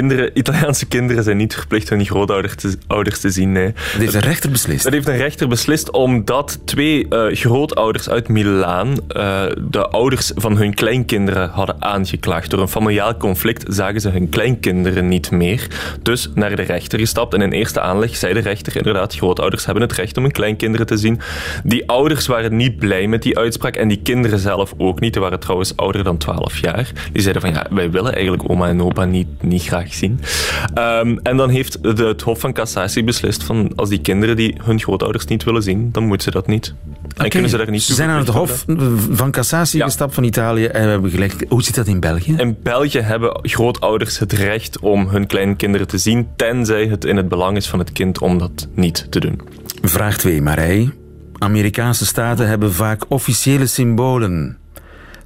Kinderen, 0.00 0.30
Italiaanse 0.34 0.86
kinderen 0.86 1.22
zijn 1.22 1.36
niet 1.36 1.54
verplicht 1.54 1.88
hun 1.88 2.04
grootouders 2.04 2.54
te, 2.54 2.76
ouders 2.86 3.20
te 3.20 3.30
zien. 3.30 3.52
Nee. 3.52 3.72
Dat 3.72 4.00
heeft 4.00 4.14
een 4.14 4.20
rechter 4.20 4.50
beslist. 4.50 4.84
Dat 4.84 4.92
heeft 4.92 5.08
een 5.08 5.16
rechter 5.16 5.48
beslist 5.48 5.90
omdat 5.90 6.58
twee 6.64 7.08
eh, 7.08 7.36
grootouders 7.36 8.08
uit 8.08 8.28
Milaan 8.28 8.96
eh, 9.08 9.44
de 9.58 9.88
ouders 9.88 10.32
van 10.34 10.56
hun 10.56 10.74
kleinkinderen 10.74 11.48
hadden 11.48 11.82
aangeklaagd. 11.82 12.50
Door 12.50 12.60
een 12.60 12.68
familiaal 12.68 13.16
conflict 13.16 13.64
zagen 13.68 14.00
ze 14.00 14.08
hun 14.08 14.28
kleinkinderen 14.28 15.08
niet 15.08 15.30
meer. 15.30 15.66
Dus 16.02 16.30
naar 16.34 16.56
de 16.56 16.62
rechter 16.62 16.98
gestapt. 16.98 17.34
En 17.34 17.42
in 17.42 17.52
eerste 17.52 17.80
aanleg 17.80 18.16
zei 18.16 18.34
de 18.34 18.40
rechter 18.40 18.76
inderdaad, 18.76 19.14
grootouders 19.14 19.64
hebben 19.64 19.82
het 19.82 19.92
recht 19.92 20.16
om 20.16 20.22
hun 20.22 20.32
kleinkinderen 20.32 20.86
te 20.86 20.96
zien. 20.96 21.20
Die 21.64 21.88
ouders 21.88 22.26
waren 22.26 22.56
niet 22.56 22.78
blij 22.78 23.06
met 23.06 23.22
die 23.22 23.38
uitspraak 23.38 23.76
en 23.76 23.88
die 23.88 24.00
kinderen 24.02 24.38
zelf 24.38 24.74
ook 24.76 25.00
niet. 25.00 25.12
Die 25.12 25.22
waren 25.22 25.40
trouwens 25.40 25.76
ouder 25.76 26.04
dan 26.04 26.18
12 26.18 26.58
jaar. 26.58 26.92
Die 27.12 27.22
zeiden 27.22 27.42
van 27.42 27.52
ja, 27.52 27.66
wij 27.70 27.90
willen 27.90 28.14
eigenlijk 28.14 28.50
oma 28.50 28.68
en 28.68 28.82
opa 28.82 29.04
niet, 29.04 29.42
niet 29.42 29.62
graag 29.62 29.85
zien. 29.94 30.20
Ehm, 30.74 31.16
en 31.22 31.36
dan 31.36 31.50
heeft 31.50 31.96
de, 31.96 32.04
het 32.04 32.22
Hof 32.22 32.40
van 32.40 32.52
Cassatie 32.52 33.04
beslist 33.04 33.44
van 33.44 33.72
als 33.76 33.88
die 33.88 34.00
kinderen 34.00 34.36
die 34.36 34.56
hun 34.64 34.80
grootouders 34.80 35.24
niet 35.24 35.44
willen 35.44 35.62
zien, 35.62 35.88
dan 35.92 36.04
moeten 36.04 36.22
ze 36.22 36.30
dat 36.30 36.46
niet. 36.46 36.74
En 37.16 37.28
kunnen 37.28 37.50
ze 37.50 37.56
daar 37.56 37.70
niet 37.70 37.82
Ze 37.82 37.94
zijn 37.94 38.08
aan 38.08 38.18
het 38.18 38.28
Hof 38.28 38.64
van 39.10 39.30
Cassatie 39.30 39.82
gestapt 39.82 40.14
van 40.14 40.24
Italië 40.24 40.64
en 40.64 40.88
hebben 40.88 41.10
gelegd. 41.10 41.44
Hoe 41.48 41.62
zit 41.62 41.74
dat 41.74 41.86
in 41.86 42.00
België? 42.00 42.34
In 42.36 42.56
België 42.62 43.00
hebben 43.00 43.38
grootouders 43.42 44.18
het 44.18 44.32
recht 44.32 44.78
om 44.78 45.08
hun 45.08 45.26
kleinkinderen 45.26 45.86
te 45.86 45.98
zien, 45.98 46.28
tenzij 46.36 46.86
het 46.86 47.04
in 47.04 47.16
het 47.16 47.28
belang 47.28 47.56
is 47.56 47.68
van 47.68 47.78
het 47.78 47.92
kind 47.92 48.18
om 48.18 48.38
dat 48.38 48.68
niet 48.74 49.06
te 49.10 49.20
doen. 49.20 49.40
Vraag 49.82 50.16
2, 50.18 50.42
Marij. 50.42 50.90
Amerikaanse 51.38 52.06
staten 52.06 52.48
hebben 52.48 52.72
vaak 52.72 53.04
officiële 53.08 53.66
symbolen. 53.66 54.58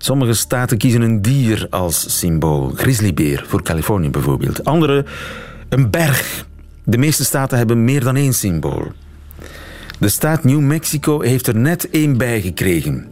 Sommige 0.02 0.34
staten 0.34 0.78
kiezen 0.78 1.02
een 1.02 1.22
dier 1.22 1.66
als 1.70 2.18
symbool. 2.18 2.72
Grizzlybeer 2.74 3.44
voor 3.46 3.62
Californië 3.62 4.10
bijvoorbeeld. 4.10 4.64
Andere 4.64 5.04
een 5.68 5.90
berg. 5.90 6.46
De 6.84 6.98
meeste 6.98 7.24
staten 7.24 7.58
hebben 7.58 7.84
meer 7.84 8.04
dan 8.04 8.16
één 8.16 8.34
symbool. 8.34 8.92
De 9.98 10.08
staat 10.08 10.44
New 10.44 10.60
Mexico 10.60 11.20
heeft 11.20 11.46
er 11.46 11.56
net 11.56 11.90
één 11.90 12.16
bij 12.16 12.40
gekregen. 12.40 13.08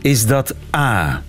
Is 0.00 0.26
dat 0.26 0.54
A? 0.76 1.22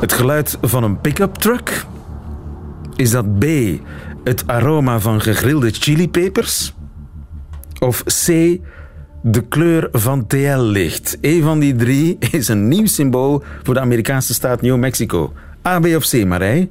Het 0.00 0.12
geluid 0.12 0.58
van 0.60 0.82
een 0.82 1.00
pick-up 1.00 1.34
truck? 1.34 1.86
Is 2.98 3.10
dat 3.10 3.38
B, 3.38 3.44
het 4.24 4.46
aroma 4.46 4.98
van 4.98 5.20
gegrilde 5.20 5.70
chilipepers? 5.70 6.74
Of 7.78 8.02
C, 8.04 8.26
de 9.22 9.48
kleur 9.48 9.88
van 9.92 10.26
TL-licht? 10.26 11.18
Een 11.20 11.42
van 11.42 11.58
die 11.58 11.76
drie 11.76 12.16
is 12.32 12.48
een 12.48 12.68
nieuw 12.68 12.86
symbool 12.86 13.42
voor 13.62 13.74
de 13.74 13.80
Amerikaanse 13.80 14.34
staat 14.34 14.62
New 14.62 14.76
Mexico. 14.76 15.32
A, 15.66 15.80
B 15.80 15.84
of 15.84 16.08
C, 16.08 16.24
Marij? 16.24 16.68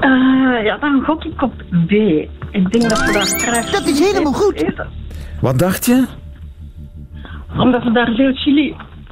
Eh, 0.00 0.64
ja, 0.64 0.76
dan 0.80 1.02
gok 1.04 1.24
ik 1.24 1.42
op 1.42 1.52
B. 1.86 1.90
Ik 1.90 2.70
denk 2.72 2.88
dat 2.88 3.04
we 3.06 3.12
daar 3.12 3.26
graag... 3.26 3.70
Dat 3.70 3.86
is 3.86 3.98
helemaal 3.98 4.32
goed. 4.32 4.54
Eten. 4.54 4.88
Wat 5.40 5.58
dacht 5.58 5.86
je? 5.86 6.06
Omdat 7.56 7.82
we 7.82 7.92
daar 7.92 8.12
veel 8.14 8.34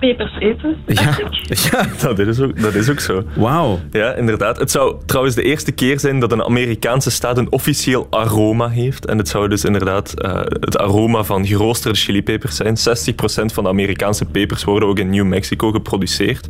chilipepers 0.01 0.39
eten. 0.39 0.77
Ja, 0.87 1.19
Ja, 2.01 2.15
dat 2.15 2.19
is 2.19 2.41
ook, 2.41 2.61
dat 2.61 2.75
is 2.75 2.91
ook 2.91 3.01
zo. 3.01 3.23
Wauw. 3.37 3.79
Ja, 3.91 4.13
inderdaad. 4.13 4.59
Het 4.59 4.71
zou 4.71 4.97
trouwens 5.07 5.35
de 5.35 5.43
eerste 5.43 5.73
keer 5.73 6.01
zijn 6.01 6.21
dat 6.21 6.33
een 6.33 6.43
Amerikaanse 6.45 7.11
staat 7.11 7.39
een 7.39 7.53
officieel 7.53 8.07
aroma 8.11 8.69
heeft. 8.69 9.07
En 9.07 9.19
het 9.19 9.29
zou 9.29 9.49
dus 9.49 9.65
inderdaad 9.65 10.13
eh, 10.21 10.35
het 10.45 10.79
aroma 10.79 11.23
van 11.23 11.47
geroosterde 11.47 11.99
chilipepers 11.99 12.57
zijn. 12.57 12.77
60% 12.79 13.53
van 13.55 13.65
de 13.65 13.71
Amerikaanse 13.71 14.25
pepers 14.25 14.65
worden 14.65 14.89
ook 14.89 14.99
in 14.99 15.11
New 15.11 15.27
Mexico 15.27 15.71
geproduceerd. 15.71 16.47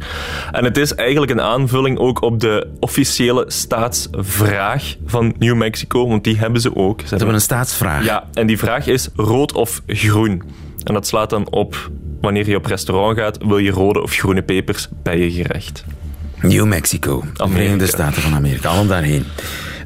En 0.52 0.64
het 0.64 0.76
is 0.76 0.94
eigenlijk 0.94 1.32
een 1.32 1.40
aanvulling 1.40 1.98
ook 1.98 2.22
op 2.22 2.40
de 2.40 2.66
officiële 2.80 3.44
staatsvraag 3.46 4.96
van 5.06 5.34
New 5.38 5.56
Mexico, 5.56 6.08
want 6.08 6.24
die 6.24 6.38
hebben 6.38 6.60
ze 6.60 6.76
ook. 6.76 7.00
Ze 7.00 7.14
hebben 7.16 7.34
een 7.34 7.40
staatsvraag. 7.40 8.04
Ja, 8.04 8.28
en 8.32 8.46
die 8.46 8.58
vraag 8.58 8.86
is 8.86 9.08
rood 9.16 9.52
of 9.52 9.82
groen. 9.86 10.42
En 10.84 10.94
dat 10.94 11.06
slaat 11.06 11.30
dan 11.30 11.50
op 11.50 11.90
wanneer 12.20 12.48
je 12.48 12.56
op 12.56 12.66
restaurant 12.66 13.18
gaat, 13.18 13.38
wil 13.44 13.58
je 13.58 13.70
rode 13.70 14.02
of 14.02 14.12
groene 14.12 14.42
pepers 14.42 14.88
bij 15.02 15.18
je 15.18 15.30
gerecht. 15.30 15.84
New 16.42 16.66
Mexico, 16.66 17.24
de 17.32 17.48
Verenigde 17.48 17.86
Staten 17.86 18.22
van 18.22 18.34
Amerika, 18.34 18.68
allen 18.68 18.88
daarheen. 18.88 19.24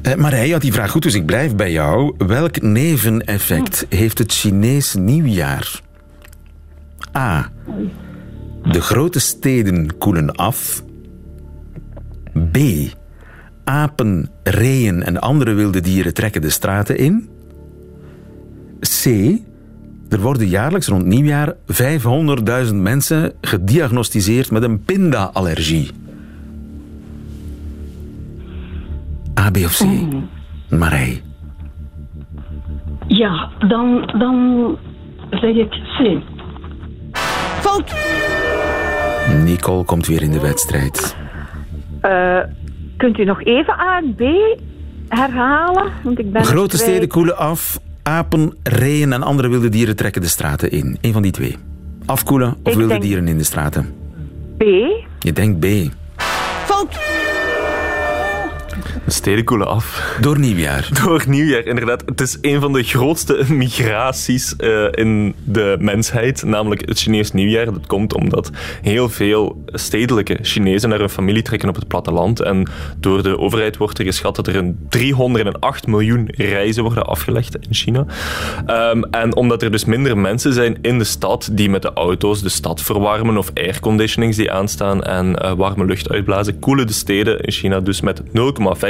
Eh, 0.01 0.15
maar 0.15 0.31
hij 0.31 0.49
had 0.49 0.61
die 0.61 0.73
vraag 0.73 0.91
goed, 0.91 1.03
dus 1.03 1.13
ik 1.13 1.25
blijf 1.25 1.55
bij 1.55 1.71
jou. 1.71 2.15
Welk 2.17 2.61
neveneffect 2.61 3.85
heeft 3.89 4.17
het 4.17 4.31
Chinees 4.31 4.93
nieuwjaar? 4.93 5.81
A. 7.17 7.51
De 8.63 8.81
grote 8.81 9.19
steden 9.19 9.97
koelen 9.97 10.35
af. 10.35 10.83
B. 12.51 12.57
Apen, 13.63 14.29
reeën 14.43 15.03
en 15.03 15.21
andere 15.21 15.53
wilde 15.53 15.81
dieren 15.81 16.13
trekken 16.13 16.41
de 16.41 16.49
straten 16.49 16.97
in. 16.97 17.29
C. 18.79 19.05
Er 20.15 20.21
worden 20.21 20.47
jaarlijks 20.47 20.87
rond 20.87 21.05
nieuwjaar 21.05 21.53
500.000 22.67 22.73
mensen 22.73 23.33
gediagnosticeerd 23.41 24.51
met 24.51 24.63
een 24.63 24.83
pinda-allergie. 24.83 25.91
A, 29.39 29.51
B 29.51 29.57
of 29.57 29.77
C? 29.77 29.85
Marij. 30.69 31.21
Ja, 33.07 33.49
dan, 33.67 34.13
dan 34.19 34.77
zeg 35.29 35.55
ik 35.55 35.69
C. 35.69 36.21
Fout! 37.59 37.93
Nicole 39.43 39.83
komt 39.83 40.07
weer 40.07 40.21
in 40.21 40.31
de 40.31 40.39
wedstrijd. 40.39 41.15
Eh, 42.01 42.39
kunt 42.97 43.17
u 43.17 43.23
nog 43.23 43.43
even 43.43 43.79
A 43.79 43.97
en 43.97 44.15
B 44.15 44.21
herhalen? 45.09 45.91
Want 46.03 46.19
ik 46.19 46.31
ben 46.31 46.45
Grote 46.45 46.77
steden 46.77 47.07
koelen 47.07 47.37
af. 47.37 47.79
Apen, 48.09 48.53
reeën 48.63 49.13
en 49.13 49.23
andere 49.23 49.47
wilde 49.47 49.69
dieren 49.69 49.95
trekken 49.95 50.21
de 50.21 50.27
straten 50.27 50.71
in. 50.71 50.97
Eén 51.01 51.13
van 51.13 51.21
die 51.21 51.31
twee. 51.31 51.55
Afkoelen 52.05 52.49
of 52.63 52.71
Ik 52.71 52.77
wilde 52.77 52.87
denk- 52.87 53.01
dieren 53.01 53.27
in 53.27 53.37
de 53.37 53.43
straten? 53.43 53.93
B. 54.57 54.63
Je 55.19 55.33
denkt 55.33 55.59
B. 55.59 55.65
De 59.05 59.11
steden 59.11 59.43
koelen 59.43 59.67
af. 59.67 60.17
Door 60.21 60.39
nieuwjaar. 60.39 60.89
Door 61.03 61.23
nieuwjaar, 61.27 61.65
inderdaad. 61.65 62.03
Het 62.05 62.21
is 62.21 62.37
een 62.41 62.61
van 62.61 62.73
de 62.73 62.83
grootste 62.83 63.43
migraties 63.53 64.55
eh, 64.55 64.87
in 64.91 65.35
de 65.43 65.75
mensheid, 65.79 66.43
namelijk 66.43 66.87
het 66.87 66.99
Chinees 66.99 67.31
nieuwjaar. 67.31 67.65
Dat 67.65 67.87
komt 67.87 68.13
omdat 68.13 68.49
heel 68.81 69.09
veel 69.09 69.63
stedelijke 69.67 70.37
Chinezen 70.41 70.89
naar 70.89 70.99
hun 70.99 71.09
familie 71.09 71.41
trekken 71.41 71.69
op 71.69 71.75
het 71.75 71.87
platteland. 71.87 72.39
En 72.39 72.67
door 72.97 73.23
de 73.23 73.37
overheid 73.39 73.77
wordt 73.77 73.99
er 73.99 74.05
geschat 74.05 74.35
dat 74.35 74.47
er 74.47 74.55
een 74.55 74.77
308 74.89 75.87
miljoen 75.87 76.27
reizen 76.31 76.83
worden 76.83 77.05
afgelegd 77.05 77.55
in 77.55 77.73
China. 77.73 78.05
Ehm, 78.65 79.01
en 79.01 79.35
omdat 79.35 79.61
er 79.61 79.71
dus 79.71 79.85
minder 79.85 80.17
mensen 80.17 80.53
zijn 80.53 80.77
in 80.81 80.97
de 80.97 81.03
stad 81.03 81.49
die 81.51 81.69
met 81.69 81.81
de 81.81 81.93
auto's 81.93 82.41
de 82.41 82.49
stad 82.49 82.81
verwarmen 82.81 83.37
of 83.37 83.51
airconditionings 83.53 84.37
die 84.37 84.51
aanstaan 84.51 85.03
en 85.03 85.35
eh, 85.35 85.53
warme 85.53 85.85
lucht 85.85 86.09
uitblazen, 86.09 86.59
koelen 86.59 86.87
de 86.87 86.93
steden 86.93 87.39
in 87.39 87.51
China 87.51 87.79
dus 87.79 88.01
met 88.01 88.21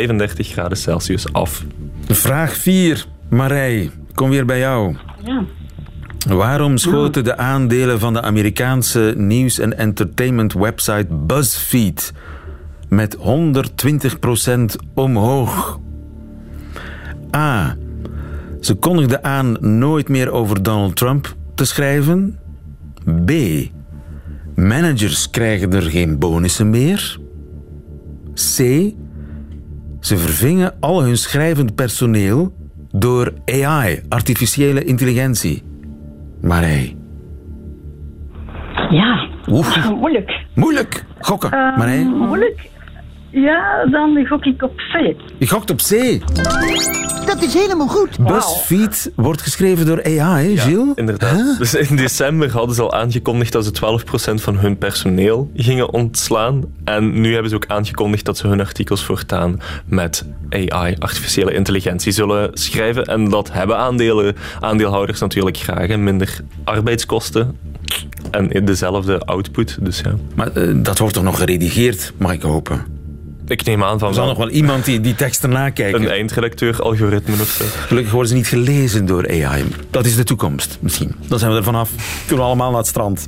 0,35 0.07 0.27
graden 0.35 0.77
Celsius 0.77 1.33
af. 1.33 1.63
Vraag 2.07 2.55
4. 2.55 3.05
Marij, 3.29 3.91
kom 4.13 4.29
weer 4.29 4.45
bij 4.45 4.59
jou. 4.59 4.95
Ja. 5.23 5.43
Waarom 6.27 6.77
schoten 6.77 7.23
de 7.23 7.37
aandelen 7.37 7.99
van 7.99 8.13
de 8.13 8.21
Amerikaanse 8.21 9.13
nieuws- 9.17 9.59
en 9.59 9.77
entertainment 9.77 10.53
website 10.53 11.07
BuzzFeed 11.09 12.13
met 12.89 13.17
120% 13.19 14.75
omhoog? 14.93 15.79
A. 17.35 17.75
Ze 18.61 18.73
kondigden 18.73 19.23
aan 19.23 19.57
nooit 19.59 20.09
meer 20.09 20.31
over 20.31 20.63
Donald 20.63 20.95
Trump 20.95 21.35
te 21.55 21.65
schrijven. 21.65 22.39
B. 23.25 23.31
Managers 24.55 25.29
krijgen 25.29 25.73
er 25.73 25.81
geen 25.81 26.19
bonussen 26.19 26.69
meer. 26.69 27.19
C. 28.55 28.59
Ze 30.05 30.17
vervingen 30.17 30.73
al 30.79 31.03
hun 31.03 31.17
schrijvend 31.17 31.75
personeel 31.75 32.53
door 32.91 33.33
AI, 33.45 34.01
artificiële 34.09 34.83
intelligentie. 34.83 35.63
Marij. 36.41 36.95
Ja, 38.89 39.27
Oef. 39.47 39.89
moeilijk. 40.01 40.45
Moeilijk. 40.55 41.05
Gokken. 41.19 41.51
Ehm, 41.51 41.77
Marij. 41.77 42.03
Moeilijk. 42.03 42.69
Ja, 43.41 43.85
dan 43.91 44.25
gok 44.27 44.45
ik 44.45 44.61
op 44.63 44.75
C. 44.75 45.15
Je 45.37 45.47
gokt 45.47 45.69
op 45.69 45.77
C. 45.77 46.19
Dat 47.25 47.41
is 47.43 47.53
helemaal 47.53 47.87
goed. 47.87 48.19
BuzzFeed 48.19 49.11
wordt 49.15 49.41
geschreven 49.41 49.85
door 49.85 50.03
AI, 50.03 50.53
Ja, 50.53 50.61
Gilles? 50.61 50.95
inderdaad. 50.95 51.57
Dus 51.57 51.75
in 51.75 51.95
december 51.95 52.51
hadden 52.51 52.75
ze 52.75 52.81
al 52.81 52.93
aangekondigd 52.93 53.51
dat 53.51 53.65
ze 53.65 53.71
12% 53.71 54.41
van 54.41 54.57
hun 54.57 54.77
personeel 54.77 55.51
gingen 55.55 55.93
ontslaan. 55.93 56.63
En 56.83 57.21
nu 57.21 57.31
hebben 57.33 57.49
ze 57.49 57.55
ook 57.55 57.65
aangekondigd 57.67 58.25
dat 58.25 58.37
ze 58.37 58.47
hun 58.47 58.59
artikels 58.59 59.03
voortaan 59.03 59.59
met 59.85 60.25
AI, 60.49 60.95
artificiële 60.99 61.53
intelligentie, 61.53 62.11
zullen 62.11 62.49
schrijven. 62.53 63.03
En 63.05 63.29
dat 63.29 63.51
hebben 63.51 63.77
aandelen, 63.77 64.35
aandeelhouders 64.59 65.19
natuurlijk 65.19 65.57
graag. 65.57 65.87
hè. 65.87 65.97
Minder 65.97 66.39
arbeidskosten 66.63 67.57
en 68.31 68.65
dezelfde 68.65 69.19
output. 69.19 69.77
Dus 69.81 69.99
ja. 69.99 70.13
Maar 70.35 70.51
eh, 70.51 70.69
dat 70.75 70.97
wordt 70.97 71.13
toch 71.13 71.23
nog 71.23 71.37
geredigeerd, 71.37 72.13
mag 72.17 72.33
ik 72.33 72.41
hopen? 72.41 72.94
Ik 73.47 73.65
neem 73.65 73.83
aan 73.83 73.99
van 73.99 74.07
Er 74.07 74.13
zal 74.13 74.25
nog 74.27 74.37
wel 74.37 74.49
iemand 74.49 74.85
die 74.85 75.01
die 75.01 75.15
teksten 75.15 75.49
nakijken. 75.49 76.01
een 76.01 76.09
eindredacteur, 76.09 76.81
algoritme 76.81 77.33
of 77.41 77.47
zo. 77.49 77.63
Gelukkig 77.87 78.11
worden 78.11 78.29
ze 78.29 78.35
niet 78.35 78.47
gelezen 78.47 79.05
door 79.05 79.27
AI. 79.29 79.63
Dat 79.89 80.05
is 80.05 80.15
de 80.15 80.23
toekomst, 80.23 80.77
misschien. 80.81 81.15
Dan 81.27 81.39
zijn 81.39 81.51
we 81.51 81.57
er 81.57 81.63
vanaf. 81.63 81.89
Kunnen 82.19 82.37
we 82.45 82.51
allemaal 82.51 82.69
naar 82.69 82.79
het 82.79 82.87
strand. 82.87 83.27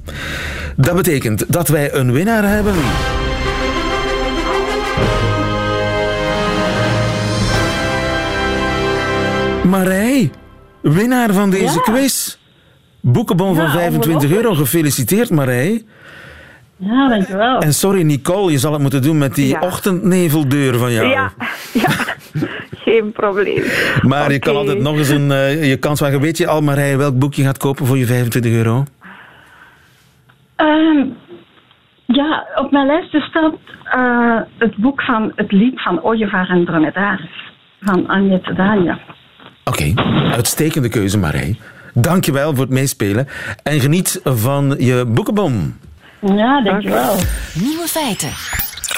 Dat 0.75 0.95
betekent 0.95 1.43
dat 1.53 1.67
wij 1.67 1.93
een 1.93 2.11
winnaar 2.11 2.43
hebben. 2.49 2.73
Marij, 9.63 10.31
winnaar 10.81 11.33
van 11.33 11.49
deze 11.49 11.81
quiz. 11.81 12.37
Boekenbon 12.99 13.55
van 13.55 13.63
Ja, 13.65 13.71
25 13.71 14.31
euro. 14.31 14.53
Gefeliciteerd, 14.53 15.29
Marij. 15.29 15.83
Ja, 16.77 17.07
dankjewel. 17.09 17.59
En 17.59 17.73
sorry, 17.73 18.01
Nicole, 18.01 18.51
je 18.51 18.57
zal 18.57 18.71
het 18.73 18.81
moeten 18.81 19.01
doen 19.01 19.17
met 19.17 19.35
die 19.35 19.47
Ja. 19.47 19.59
ochtendneveldeur 19.59 20.77
van 20.77 20.91
jou. 20.91 21.07
Ja, 21.07 21.31
ja. 21.73 21.89
geen 22.77 23.11
probleem. 23.11 23.63
Maar 24.01 24.31
je 24.31 24.39
kan 24.39 24.55
altijd 24.55 24.79
nog 24.79 24.97
eens 24.97 25.09
een, 25.09 25.31
eh, 25.31 25.69
je 25.69 25.77
kans 25.77 25.99
wagen. 25.99 26.21
Weet 26.21 26.37
je 26.37 26.47
al, 26.47 26.61
Marij, 26.61 26.97
welk 26.97 27.19
boek 27.19 27.33
je 27.33 27.43
gaat 27.43 27.57
kopen 27.57 27.85
voor 27.85 27.97
je 27.97 28.05
25 28.05 28.51
euro? 28.51 28.85
Ehm, 30.55 31.05
ja, 32.05 32.47
op 32.55 32.71
mijn 32.71 32.85
lijstje 32.85 33.19
staat 33.19 33.53
eh, 33.83 34.41
het 34.57 34.75
boek 34.75 35.01
van 35.01 35.31
het 35.35 35.51
lied 35.51 35.81
van 35.81 36.01
Ooievaar 36.03 36.49
en 36.49 36.65
Dromedaris 36.65 37.51
van 37.81 38.07
Agnete 38.07 38.53
Dania. 38.53 38.99
Oké, 39.63 39.93
uitstekende 40.31 40.89
keuze, 40.89 41.17
Marij. 41.17 41.55
Dankjewel 41.93 42.49
voor 42.55 42.63
het 42.65 42.73
meespelen. 42.73 43.27
En 43.63 43.79
geniet 43.79 44.21
van 44.23 44.75
je 44.77 45.05
boekenbom. 45.07 45.77
Ja, 46.21 46.61
dankjewel. 46.61 47.15
Nieuwe 47.53 47.87
feiten. 47.87 48.29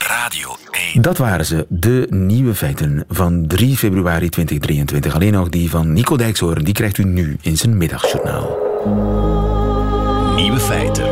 Radio 0.07 0.55
1. 0.93 1.01
Dat 1.01 1.17
waren 1.17 1.45
ze, 1.45 1.65
de 1.69 2.07
nieuwe 2.09 2.55
feiten 2.55 3.03
van 3.07 3.47
3 3.47 3.77
februari 3.77 4.29
2023. 4.29 5.15
Alleen 5.15 5.33
nog 5.33 5.49
die 5.49 5.69
van 5.69 5.93
Nico 5.93 6.17
Dijkshoorn, 6.17 6.63
die 6.63 6.73
krijgt 6.73 6.97
u 6.97 7.03
nu 7.03 7.37
in 7.41 7.57
zijn 7.57 7.77
middagjournaal. 7.77 8.57
Nieuwe 10.35 10.59
feiten. 10.59 11.05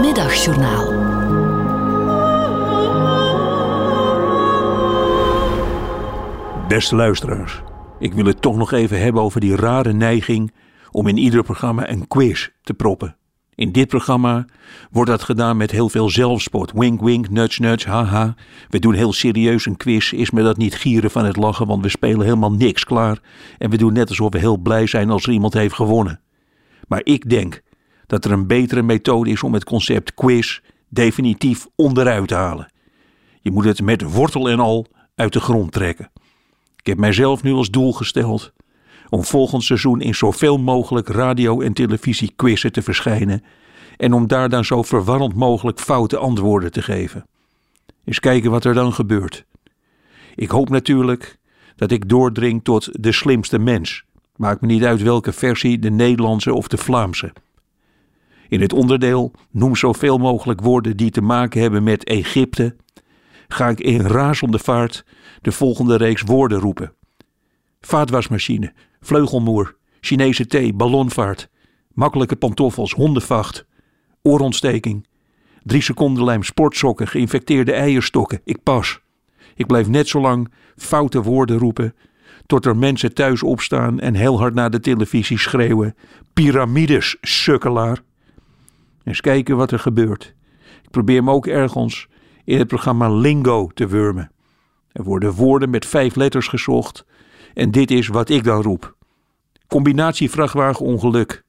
Middagjournaal. 0.00 1.08
Beste 6.68 6.96
luisteraars, 6.96 7.62
ik 7.98 8.12
wil 8.12 8.24
het 8.24 8.42
toch 8.42 8.56
nog 8.56 8.72
even 8.72 9.00
hebben 9.00 9.22
over 9.22 9.40
die 9.40 9.56
rare 9.56 9.92
neiging 9.92 10.52
om 10.90 11.06
in 11.06 11.16
ieder 11.16 11.42
programma 11.42 11.88
een 11.88 12.08
quiz 12.08 12.48
te 12.62 12.74
proppen. 12.74 13.16
In 13.54 13.72
dit 13.72 13.88
programma 13.88 14.44
wordt 14.90 15.10
dat 15.10 15.22
gedaan 15.22 15.56
met 15.56 15.70
heel 15.70 15.88
veel 15.88 16.10
zelfspot. 16.10 16.72
Wink, 16.74 17.00
wink, 17.00 17.30
nudge, 17.30 17.62
nudge, 17.62 17.88
haha. 17.88 18.34
We 18.68 18.78
doen 18.78 18.94
heel 18.94 19.12
serieus 19.12 19.66
een 19.66 19.76
quiz. 19.76 20.12
Is 20.12 20.30
me 20.30 20.42
dat 20.42 20.56
niet 20.56 20.74
gieren 20.74 21.10
van 21.10 21.24
het 21.24 21.36
lachen, 21.36 21.66
want 21.66 21.82
we 21.82 21.88
spelen 21.88 22.24
helemaal 22.24 22.52
niks 22.52 22.84
klaar. 22.84 23.20
En 23.58 23.70
we 23.70 23.76
doen 23.76 23.92
net 23.92 24.08
alsof 24.08 24.32
we 24.32 24.38
heel 24.38 24.56
blij 24.56 24.86
zijn 24.86 25.10
als 25.10 25.22
er 25.22 25.32
iemand 25.32 25.52
heeft 25.52 25.74
gewonnen. 25.74 26.20
Maar 26.88 27.00
ik 27.04 27.30
denk 27.30 27.62
dat 28.06 28.24
er 28.24 28.30
een 28.30 28.46
betere 28.46 28.82
methode 28.82 29.30
is 29.30 29.42
om 29.42 29.54
het 29.54 29.64
concept 29.64 30.14
quiz 30.14 30.60
definitief 30.88 31.66
onderuit 31.76 32.28
te 32.28 32.34
halen. 32.34 32.72
Je 33.40 33.50
moet 33.50 33.64
het 33.64 33.82
met 33.82 34.02
wortel 34.02 34.50
en 34.50 34.60
al 34.60 34.86
uit 35.14 35.32
de 35.32 35.40
grond 35.40 35.72
trekken. 35.72 36.10
Ik 36.76 36.86
heb 36.86 36.98
mijzelf 36.98 37.42
nu 37.42 37.52
als 37.52 37.70
doel 37.70 37.92
gesteld 37.92 38.52
om 39.10 39.24
volgend 39.24 39.62
seizoen 39.62 40.00
in 40.00 40.14
zoveel 40.14 40.58
mogelijk 40.58 41.08
radio- 41.08 41.60
en 41.60 41.72
televisiequizzen 41.72 42.72
te 42.72 42.82
verschijnen 42.82 43.42
en 43.96 44.12
om 44.12 44.26
daar 44.26 44.48
dan 44.48 44.64
zo 44.64 44.82
verwarrend 44.82 45.34
mogelijk 45.34 45.80
foute 45.80 46.16
antwoorden 46.16 46.72
te 46.72 46.82
geven. 46.82 47.26
Eens 48.04 48.20
kijken 48.20 48.50
wat 48.50 48.64
er 48.64 48.74
dan 48.74 48.92
gebeurt. 48.92 49.44
Ik 50.34 50.50
hoop 50.50 50.68
natuurlijk 50.68 51.38
dat 51.76 51.90
ik 51.90 52.08
doordring 52.08 52.64
tot 52.64 52.88
de 52.92 53.12
slimste 53.12 53.58
mens. 53.58 54.04
Maakt 54.36 54.60
me 54.60 54.66
niet 54.66 54.84
uit 54.84 55.02
welke 55.02 55.32
versie, 55.32 55.78
de 55.78 55.90
Nederlandse 55.90 56.54
of 56.54 56.68
de 56.68 56.76
Vlaamse. 56.76 57.32
In 58.48 58.60
het 58.60 58.72
onderdeel 58.72 59.32
noem 59.50 59.76
zoveel 59.76 60.18
mogelijk 60.18 60.60
woorden 60.60 60.96
die 60.96 61.10
te 61.10 61.20
maken 61.20 61.60
hebben 61.60 61.82
met 61.82 62.04
Egypte, 62.04 62.76
ga 63.48 63.68
ik 63.68 63.80
in 63.80 64.00
razende 64.00 64.58
vaart 64.58 65.04
de 65.42 65.52
volgende 65.52 65.96
reeks 65.96 66.22
woorden 66.22 66.58
roepen. 66.58 66.92
Vaatwasmachine, 67.80 68.72
vleugelmoer, 69.00 69.76
Chinese 70.00 70.46
thee, 70.46 70.72
ballonvaart, 70.72 71.48
makkelijke 71.92 72.36
pantoffels, 72.36 72.92
hondenvacht, 72.92 73.66
oorontsteking, 74.22 75.06
drie 75.62 75.82
seconden 75.82 76.24
lijm, 76.24 76.42
sportsokken, 76.42 77.08
geïnfecteerde 77.08 77.72
eierstokken. 77.72 78.40
Ik 78.44 78.62
pas. 78.62 79.00
Ik 79.54 79.66
blijf 79.66 79.88
net 79.88 80.08
zo 80.08 80.20
lang 80.20 80.52
foute 80.76 81.22
woorden 81.22 81.58
roepen 81.58 81.94
tot 82.46 82.66
er 82.66 82.76
mensen 82.76 83.14
thuis 83.14 83.42
opstaan 83.42 84.00
en 84.00 84.14
heel 84.14 84.38
hard 84.38 84.54
naar 84.54 84.70
de 84.70 84.80
televisie 84.80 85.38
schreeuwen: 85.38 85.94
Pyramides, 86.32 87.16
sukkelaar. 87.20 88.02
Eens 89.04 89.20
kijken 89.20 89.56
wat 89.56 89.70
er 89.70 89.78
gebeurt. 89.78 90.34
Ik 90.82 90.90
probeer 90.90 91.24
me 91.24 91.30
ook 91.30 91.46
ergens 91.46 92.08
in 92.44 92.58
het 92.58 92.68
programma 92.68 93.08
Lingo 93.08 93.70
te 93.74 93.86
wurmen. 93.86 94.30
Er 94.92 95.04
worden 95.04 95.32
woorden 95.32 95.70
met 95.70 95.86
vijf 95.86 96.14
letters 96.14 96.48
gezocht 96.48 97.04
en 97.54 97.70
dit 97.70 97.90
is 97.90 98.08
wat 98.08 98.28
ik 98.28 98.44
dan 98.44 98.62
roep. 98.62 98.96
Combinatie 99.66 100.30
vrachtwagenongeluk. 100.30 101.44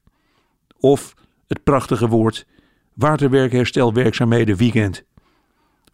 Of 0.80 1.14
het 1.46 1.62
prachtige 1.62 2.08
woord 2.08 2.46
waterwerkherstelwerkzaamheden 2.94 4.56
weekend. 4.56 5.04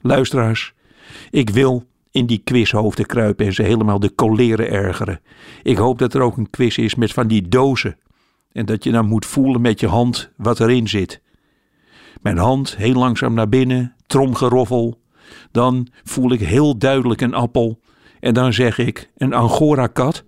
Luisteraars, 0.00 0.74
ik 1.30 1.50
wil 1.50 1.84
in 2.10 2.26
die 2.26 2.40
quizhoofden 2.44 3.06
kruipen 3.06 3.46
en 3.46 3.52
ze 3.52 3.62
helemaal 3.62 3.98
de 3.98 4.10
koleren 4.10 4.70
ergeren. 4.70 5.20
Ik 5.62 5.76
hoop 5.76 5.98
dat 5.98 6.14
er 6.14 6.20
ook 6.20 6.36
een 6.36 6.50
quiz 6.50 6.76
is 6.76 6.94
met 6.94 7.12
van 7.12 7.26
die 7.26 7.48
dozen. 7.48 7.96
En 8.52 8.66
dat 8.66 8.84
je 8.84 8.90
dan 8.90 9.06
moet 9.06 9.26
voelen 9.26 9.60
met 9.60 9.80
je 9.80 9.86
hand 9.86 10.30
wat 10.36 10.60
erin 10.60 10.88
zit. 10.88 11.20
Mijn 12.22 12.38
hand 12.38 12.76
heel 12.76 12.94
langzaam 12.94 13.34
naar 13.34 13.48
binnen, 13.48 13.94
tromgeroffel. 14.06 15.00
Dan 15.50 15.88
voel 16.04 16.32
ik 16.32 16.40
heel 16.40 16.78
duidelijk 16.78 17.20
een 17.20 17.34
appel. 17.34 17.80
En 18.20 18.34
dan 18.34 18.52
zeg 18.52 18.78
ik 18.78 19.10
een 19.16 19.34
Angora-kat. 19.34 20.24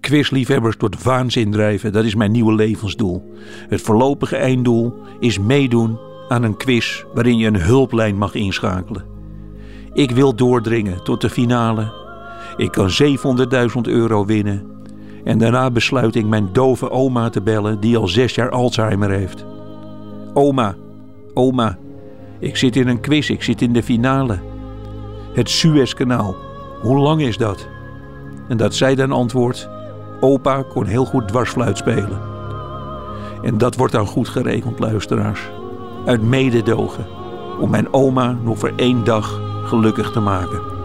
Quizliefhebbers 0.00 0.76
tot 0.76 1.02
waanzin 1.02 1.50
drijven, 1.50 1.92
dat 1.92 2.04
is 2.04 2.14
mijn 2.14 2.32
nieuwe 2.32 2.54
levensdoel. 2.54 3.32
Het 3.68 3.80
voorlopige 3.80 4.36
einddoel 4.36 4.94
is 5.20 5.38
meedoen 5.38 5.98
aan 6.28 6.42
een 6.42 6.56
quiz 6.56 7.04
waarin 7.14 7.38
je 7.38 7.46
een 7.46 7.60
hulplijn 7.60 8.16
mag 8.16 8.34
inschakelen. 8.34 9.04
Ik 9.92 10.10
wil 10.10 10.34
doordringen 10.34 11.02
tot 11.02 11.20
de 11.20 11.30
finale. 11.30 11.92
Ik 12.56 12.72
kan 12.72 12.90
700.000 13.76 13.80
euro 13.82 14.24
winnen. 14.24 14.66
En 15.24 15.38
daarna 15.38 15.70
besluit 15.70 16.14
ik 16.14 16.26
mijn 16.26 16.48
dove 16.52 16.90
oma 16.90 17.28
te 17.28 17.42
bellen 17.42 17.80
die 17.80 17.96
al 17.96 18.08
zes 18.08 18.34
jaar 18.34 18.50
Alzheimer 18.50 19.10
heeft. 19.10 19.44
Oma, 20.34 20.74
oma, 21.34 21.78
ik 22.38 22.56
zit 22.56 22.76
in 22.76 22.88
een 22.88 23.00
quiz, 23.00 23.28
ik 23.28 23.42
zit 23.42 23.62
in 23.62 23.72
de 23.72 23.82
finale. 23.82 24.38
Het 25.32 25.50
Suezkanaal, 25.50 26.36
hoe 26.80 26.98
lang 26.98 27.22
is 27.22 27.36
dat? 27.36 27.66
En 28.48 28.56
dat 28.56 28.74
zij 28.74 28.94
dan 28.94 29.12
antwoordt, 29.12 29.68
opa 30.20 30.62
kon 30.62 30.86
heel 30.86 31.04
goed 31.04 31.28
dwarsfluit 31.28 31.78
spelen. 31.78 32.20
En 33.42 33.58
dat 33.58 33.76
wordt 33.76 33.92
dan 33.92 34.06
goed 34.06 34.28
geregeld, 34.28 34.78
luisteraars. 34.78 35.50
Uit 36.06 36.22
mededogen, 36.22 37.06
om 37.60 37.70
mijn 37.70 37.92
oma 37.92 38.38
nog 38.42 38.58
voor 38.58 38.72
één 38.76 39.04
dag 39.04 39.40
gelukkig 39.64 40.10
te 40.10 40.20
maken. 40.20 40.75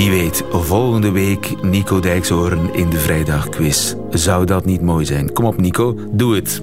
Wie 0.00 0.10
weet, 0.10 0.44
volgende 0.50 1.10
week 1.10 1.62
Nico 1.62 2.00
Dijkshoorn 2.00 2.74
in 2.74 2.90
de 2.90 2.98
vrijdagquiz. 2.98 3.94
Zou 4.10 4.44
dat 4.44 4.64
niet 4.64 4.82
mooi 4.82 5.04
zijn? 5.04 5.32
Kom 5.32 5.44
op 5.44 5.60
Nico, 5.60 5.96
doe 6.10 6.34
het. 6.34 6.62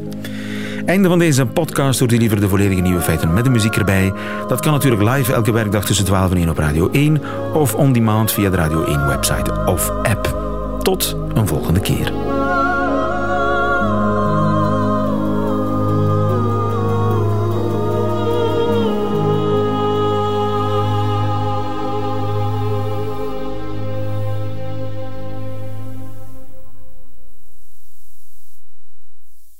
Einde 0.85 1.07
van 1.07 1.19
deze 1.19 1.45
podcast. 1.45 1.99
Hoort 1.99 2.11
u 2.11 2.17
liever 2.17 2.39
de 2.39 2.47
volledige 2.47 2.81
nieuwe 2.81 3.01
feiten 3.01 3.33
met 3.33 3.43
de 3.43 3.49
muziek 3.49 3.75
erbij. 3.75 4.13
Dat 4.47 4.61
kan 4.61 4.71
natuurlijk 4.71 5.15
live 5.15 5.33
elke 5.33 5.51
werkdag 5.51 5.85
tussen 5.85 6.05
12 6.05 6.31
en 6.31 6.37
1 6.37 6.49
op 6.49 6.57
Radio 6.57 6.89
1 6.91 7.21
of 7.53 7.75
on 7.75 7.93
demand 7.93 8.31
via 8.31 8.49
de 8.49 8.57
Radio 8.57 8.83
1 8.83 9.07
website 9.07 9.65
of 9.65 9.89
app. 9.89 10.35
Tot 10.81 11.15
een 11.33 11.47
volgende 11.47 11.79
keer. 11.79 12.26